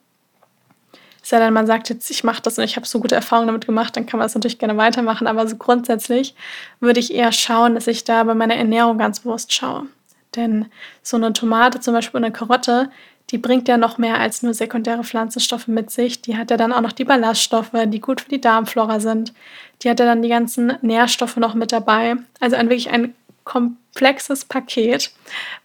Sei 1.22 1.40
denn, 1.40 1.54
man 1.54 1.68
sagt 1.68 1.90
jetzt, 1.90 2.10
ich 2.10 2.24
mache 2.24 2.42
das 2.42 2.58
und 2.58 2.64
ich 2.64 2.76
habe 2.78 2.88
so 2.88 3.00
gute 3.00 3.16
Erfahrungen 3.16 3.48
damit 3.48 3.66
gemacht, 3.66 3.96
dann 3.96 4.06
kann 4.06 4.18
man 4.18 4.26
das 4.26 4.36
natürlich 4.36 4.60
gerne 4.60 4.78
weitermachen. 4.78 5.28
Aber 5.28 5.48
so 5.48 5.58
grundsätzlich 5.58 6.36
würde 6.80 7.00
ich 7.00 7.14
eher 7.14 7.32
schauen, 7.32 7.76
dass 7.76 7.88
ich 7.88 8.04
da 8.04 8.24
bei 8.24 8.34
meiner 8.34 8.56
Ernährung 8.56 8.98
ganz 8.98 9.20
bewusst 9.20 9.54
schaue. 9.54 9.88
Denn 10.36 10.68
so 11.02 11.18
eine 11.18 11.34
Tomate 11.34 11.80
zum 11.80 11.94
Beispiel, 11.94 12.18
eine 12.18 12.32
Karotte, 12.32 12.90
die 13.30 13.38
bringt 13.38 13.68
ja 13.68 13.78
noch 13.78 13.98
mehr 13.98 14.20
als 14.20 14.42
nur 14.42 14.54
sekundäre 14.54 15.04
Pflanzenstoffe 15.04 15.68
mit 15.68 15.92
sich. 15.92 16.22
Die 16.22 16.38
hat 16.38 16.50
ja 16.50 16.58
dann 16.58 16.72
auch 16.72 16.82
noch 16.82 16.94
die 16.94 17.04
Ballaststoffe, 17.04 17.72
die 17.88 18.00
gut 18.00 18.22
für 18.22 18.30
die 18.30 18.42
Darmflora 18.42 19.00
sind. 19.00 19.34
Die 19.82 19.90
hat 19.90 20.00
ja 20.00 20.06
dann 20.06 20.22
die 20.22 20.30
ganzen 20.30 20.78
Nährstoffe 20.82 21.36
noch 21.38 21.54
mit 21.54 21.72
dabei. 21.72 22.16
Also 22.40 22.56
ein 22.56 22.70
wirklich 22.70 22.90
ein 22.90 23.14
komplexes 23.44 24.46
Paket, 24.46 25.12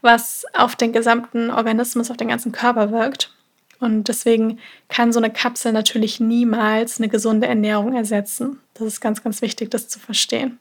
was 0.00 0.44
auf 0.54 0.76
den 0.76 0.92
gesamten 0.92 1.50
Organismus, 1.50 2.10
auf 2.10 2.16
den 2.16 2.28
ganzen 2.28 2.52
Körper 2.52 2.90
wirkt. 2.90 3.32
Und 3.78 4.06
deswegen 4.06 4.60
kann 4.88 5.12
so 5.12 5.18
eine 5.18 5.32
Kapsel 5.32 5.72
natürlich 5.72 6.20
niemals 6.20 6.98
eine 6.98 7.08
gesunde 7.08 7.48
Ernährung 7.48 7.94
ersetzen. 7.94 8.60
Das 8.74 8.86
ist 8.86 9.00
ganz, 9.00 9.24
ganz 9.24 9.42
wichtig, 9.42 9.70
das 9.70 9.88
zu 9.88 9.98
verstehen. 9.98 10.58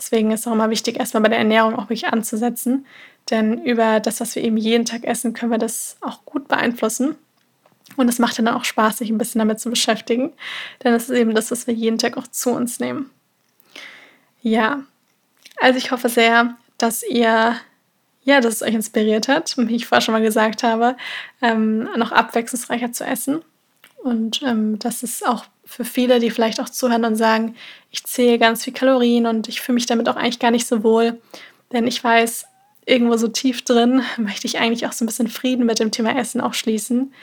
Deswegen 0.00 0.30
ist 0.30 0.40
es 0.40 0.46
auch 0.46 0.52
immer 0.52 0.70
wichtig, 0.70 0.98
erstmal 0.98 1.24
bei 1.24 1.28
der 1.28 1.38
Ernährung 1.38 1.74
auch 1.74 1.82
wirklich 1.84 2.06
anzusetzen. 2.06 2.86
Denn 3.28 3.62
über 3.62 4.00
das, 4.00 4.20
was 4.20 4.34
wir 4.34 4.42
eben 4.42 4.56
jeden 4.56 4.86
Tag 4.86 5.04
essen, 5.04 5.34
können 5.34 5.52
wir 5.52 5.58
das 5.58 5.98
auch 6.00 6.24
gut 6.24 6.48
beeinflussen. 6.48 7.16
Und 7.96 8.08
es 8.08 8.18
macht 8.18 8.38
dann 8.38 8.48
auch 8.48 8.64
Spaß, 8.64 8.98
sich 8.98 9.10
ein 9.10 9.18
bisschen 9.18 9.40
damit 9.40 9.60
zu 9.60 9.68
beschäftigen. 9.68 10.32
Denn 10.82 10.94
es 10.94 11.10
ist 11.10 11.18
eben 11.18 11.34
das, 11.34 11.50
was 11.50 11.66
wir 11.66 11.74
jeden 11.74 11.98
Tag 11.98 12.16
auch 12.16 12.26
zu 12.26 12.50
uns 12.50 12.80
nehmen. 12.80 13.10
Ja, 14.40 14.84
also 15.60 15.76
ich 15.76 15.90
hoffe 15.90 16.08
sehr, 16.08 16.56
dass 16.78 17.02
ihr, 17.02 17.56
ja, 18.22 18.40
dass 18.40 18.54
es 18.54 18.62
euch 18.62 18.72
inspiriert 18.72 19.28
hat, 19.28 19.54
wie 19.58 19.76
ich 19.76 19.86
vorher 19.86 20.00
schon 20.00 20.14
mal 20.14 20.22
gesagt 20.22 20.62
habe, 20.62 20.96
ähm, 21.42 21.90
noch 21.96 22.10
abwechslungsreicher 22.10 22.92
zu 22.92 23.04
essen. 23.04 23.42
Und 24.02 24.42
ähm, 24.44 24.78
dass 24.78 25.02
es 25.02 25.22
auch 25.22 25.44
für 25.70 25.84
viele, 25.84 26.18
die 26.18 26.30
vielleicht 26.30 26.60
auch 26.60 26.68
zuhören 26.68 27.04
und 27.04 27.14
sagen, 27.14 27.54
ich 27.92 28.02
zähle 28.02 28.40
ganz 28.40 28.64
viel 28.64 28.72
Kalorien 28.72 29.26
und 29.26 29.48
ich 29.48 29.60
fühle 29.60 29.74
mich 29.74 29.86
damit 29.86 30.08
auch 30.08 30.16
eigentlich 30.16 30.40
gar 30.40 30.50
nicht 30.50 30.66
so 30.66 30.82
wohl. 30.82 31.20
Denn 31.72 31.86
ich 31.86 32.02
weiß, 32.02 32.46
irgendwo 32.86 33.16
so 33.16 33.28
tief 33.28 33.62
drin 33.62 34.02
möchte 34.16 34.48
ich 34.48 34.58
eigentlich 34.58 34.86
auch 34.86 34.92
so 34.92 35.04
ein 35.04 35.06
bisschen 35.06 35.28
Frieden 35.28 35.66
mit 35.66 35.78
dem 35.78 35.92
Thema 35.92 36.18
Essen 36.18 36.40
auch 36.40 36.54
schließen. 36.54 37.14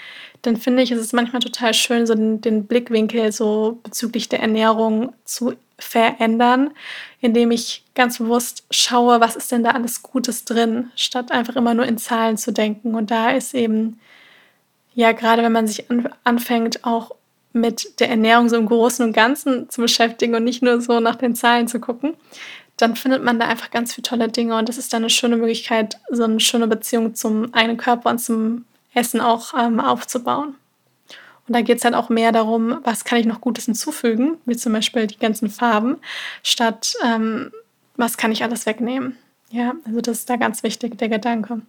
Dann 0.43 0.55
finde 0.55 0.81
ich, 0.81 0.91
ist 0.91 1.01
es 1.01 1.11
manchmal 1.11 1.41
total 1.41 1.73
schön, 1.73 2.07
so 2.07 2.15
den, 2.15 2.39
den 2.39 2.67
Blickwinkel 2.67 3.33
so 3.33 3.79
bezüglich 3.83 4.29
der 4.29 4.39
Ernährung 4.39 5.13
zu 5.25 5.55
verändern, 5.77 6.71
indem 7.19 7.51
ich 7.51 7.83
ganz 7.95 8.17
bewusst 8.17 8.65
schaue, 8.71 9.19
was 9.19 9.35
ist 9.35 9.51
denn 9.51 9.65
da 9.65 9.71
alles 9.71 10.03
Gutes 10.03 10.45
drin, 10.45 10.89
statt 10.95 11.33
einfach 11.33 11.57
immer 11.57 11.73
nur 11.73 11.85
in 11.85 11.97
Zahlen 11.97 12.37
zu 12.37 12.53
denken. 12.53 12.95
Und 12.95 13.11
da 13.11 13.31
ist 13.31 13.53
eben, 13.53 13.99
ja, 14.95 15.11
gerade 15.11 15.43
wenn 15.43 15.51
man 15.51 15.67
sich 15.67 15.85
anfängt, 16.23 16.85
auch 16.85 17.11
mit 17.53 17.99
der 17.99 18.09
Ernährung 18.09 18.49
so 18.49 18.55
im 18.55 18.65
Großen 18.65 19.05
und 19.05 19.13
Ganzen 19.13 19.69
zu 19.69 19.81
beschäftigen 19.81 20.35
und 20.35 20.43
nicht 20.43 20.61
nur 20.61 20.81
so 20.81 20.99
nach 20.99 21.15
den 21.15 21.35
Zahlen 21.35 21.67
zu 21.67 21.79
gucken, 21.79 22.13
dann 22.77 22.95
findet 22.95 23.23
man 23.23 23.39
da 23.39 23.47
einfach 23.47 23.71
ganz 23.71 23.93
viele 23.93 24.03
tolle 24.03 24.27
Dinge 24.27 24.55
und 24.57 24.69
das 24.69 24.77
ist 24.77 24.93
dann 24.93 25.01
eine 25.01 25.09
schöne 25.09 25.37
Möglichkeit, 25.37 25.99
so 26.09 26.23
eine 26.23 26.39
schöne 26.39 26.67
Beziehung 26.67 27.15
zum 27.15 27.53
eigenen 27.53 27.77
Körper 27.77 28.11
und 28.11 28.19
zum 28.19 28.65
Essen 28.93 29.19
auch 29.19 29.53
ähm, 29.57 29.79
aufzubauen. 29.79 30.55
Und 31.47 31.55
da 31.55 31.61
geht 31.61 31.77
es 31.77 31.83
dann 31.83 31.95
auch 31.95 32.09
mehr 32.09 32.31
darum, 32.31 32.79
was 32.83 33.05
kann 33.05 33.19
ich 33.19 33.25
noch 33.25 33.41
Gutes 33.41 33.65
hinzufügen, 33.65 34.37
wie 34.45 34.57
zum 34.57 34.73
Beispiel 34.73 35.07
die 35.07 35.17
ganzen 35.17 35.49
Farben, 35.49 35.97
statt 36.43 36.93
ähm, 37.03 37.51
was 37.95 38.17
kann 38.17 38.31
ich 38.31 38.43
alles 38.43 38.65
wegnehmen. 38.65 39.17
Ja, 39.49 39.73
also 39.85 40.01
das 40.01 40.19
ist 40.19 40.29
da 40.29 40.35
ganz 40.35 40.61
wichtig, 40.61 40.97
der 40.97 41.09
Gedanke. 41.09 41.61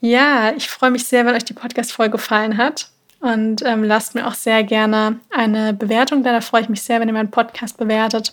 Ja, 0.00 0.52
ich 0.54 0.68
freue 0.68 0.90
mich 0.90 1.04
sehr, 1.04 1.24
wenn 1.24 1.34
euch 1.34 1.44
die 1.44 1.54
Podcast-Folge 1.54 2.12
gefallen 2.12 2.56
hat. 2.56 2.90
Und 3.26 3.62
ähm, 3.66 3.82
lasst 3.82 4.14
mir 4.14 4.24
auch 4.28 4.34
sehr 4.34 4.62
gerne 4.62 5.18
eine 5.30 5.74
Bewertung 5.74 6.22
da. 6.22 6.30
Da 6.30 6.40
freue 6.40 6.62
ich 6.62 6.68
mich 6.68 6.82
sehr, 6.82 7.00
wenn 7.00 7.08
ihr 7.08 7.14
meinen 7.14 7.32
Podcast 7.32 7.76
bewertet. 7.76 8.32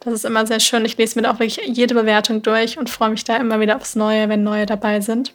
Das 0.00 0.12
ist 0.12 0.26
immer 0.26 0.46
sehr 0.46 0.60
schön. 0.60 0.84
Ich 0.84 0.98
lese 0.98 1.18
mir 1.18 1.22
da 1.22 1.30
auch 1.30 1.40
wirklich 1.40 1.58
jede 1.64 1.94
Bewertung 1.94 2.42
durch 2.42 2.76
und 2.76 2.90
freue 2.90 3.08
mich 3.08 3.24
da 3.24 3.38
immer 3.38 3.60
wieder 3.60 3.76
aufs 3.76 3.96
Neue, 3.96 4.28
wenn 4.28 4.42
neue 4.42 4.66
dabei 4.66 5.00
sind. 5.00 5.32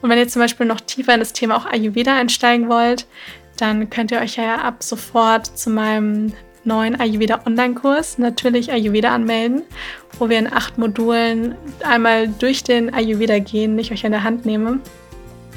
Und 0.00 0.10
wenn 0.10 0.18
ihr 0.18 0.28
zum 0.28 0.42
Beispiel 0.42 0.64
noch 0.64 0.80
tiefer 0.80 1.12
in 1.12 1.18
das 1.18 1.32
Thema 1.32 1.56
auch 1.56 1.66
Ayurveda 1.66 2.14
einsteigen 2.14 2.68
wollt, 2.68 3.08
dann 3.58 3.90
könnt 3.90 4.12
ihr 4.12 4.20
euch 4.20 4.36
ja 4.36 4.58
ab 4.58 4.84
sofort 4.84 5.46
zu 5.58 5.68
meinem 5.68 6.32
neuen 6.62 7.00
Ayurveda 7.00 7.40
Online-Kurs, 7.46 8.18
natürlich 8.18 8.70
Ayurveda 8.70 9.12
anmelden, 9.12 9.62
wo 10.20 10.28
wir 10.28 10.38
in 10.38 10.52
acht 10.52 10.78
Modulen 10.78 11.56
einmal 11.82 12.28
durch 12.28 12.62
den 12.62 12.94
Ayurveda 12.94 13.40
gehen, 13.40 13.76
ich 13.76 13.90
euch 13.90 14.06
an 14.06 14.12
der 14.12 14.22
Hand 14.22 14.46
nehme, 14.46 14.78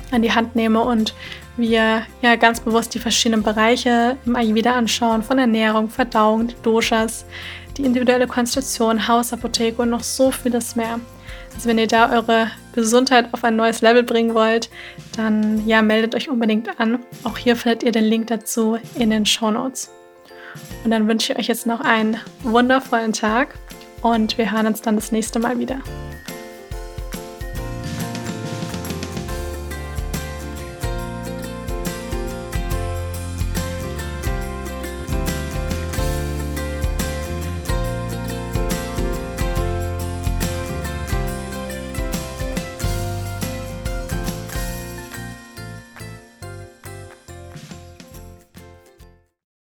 an 0.10 0.24
die 0.24 0.32
Hand 0.32 0.56
nehme 0.56 0.82
und 0.82 1.14
wir 1.58 2.04
ja 2.22 2.36
ganz 2.36 2.60
bewusst 2.60 2.94
die 2.96 3.00
verschiedenen 3.00 3.44
Bereiche 3.44 4.18
im 4.26 4.36
Ayurveda 4.36 4.74
anschauen, 4.74 5.24
von 5.24 5.38
Ernährung, 5.38 5.90
Verdauung, 5.90 6.50
Doshas, 6.64 7.26
die 7.78 7.84
individuelle 7.84 8.28
Konstitution, 8.28 9.08
Hausapotheke 9.08 9.82
und 9.82 9.90
noch 9.90 10.04
so 10.04 10.32
vieles 10.32 10.76
mehr. 10.76 11.00
Also 11.56 11.70
wenn 11.70 11.78
ihr 11.78 11.88
da 11.88 12.12
eure 12.12 12.50
Gesundheit 12.74 13.34
auf 13.34 13.44
ein 13.44 13.56
neues 13.56 13.82
Level 13.82 14.04
bringen 14.04 14.34
wollt, 14.34 14.70
dann 15.16 15.66
ja, 15.68 15.82
meldet 15.82 16.16
euch 16.16 16.30
unbedingt 16.30 16.80
an. 16.80 17.00
Auch 17.24 17.38
hier 17.38 17.56
findet 17.56 17.84
ihr 17.84 17.92
den 17.92 18.06
Link 18.06 18.28
dazu 18.28 18.78
in 18.96 19.12
den 19.12 19.26
Show 19.26 19.52
Notes. 19.52 19.92
Und 20.84 20.92
dann 20.92 21.08
wünsche 21.08 21.34
ich 21.34 21.40
euch 21.40 21.48
jetzt 21.48 21.68
noch 21.68 21.82
einen 21.82 22.18
wundervollen 22.42 23.14
Tag 23.14 23.56
und 24.02 24.38
wir 24.38 24.52
hören 24.52 24.68
uns 24.68 24.82
dann 24.82 24.96
das 24.96 25.12
nächste 25.12 25.40
Mal 25.40 25.58
wieder. 25.60 25.80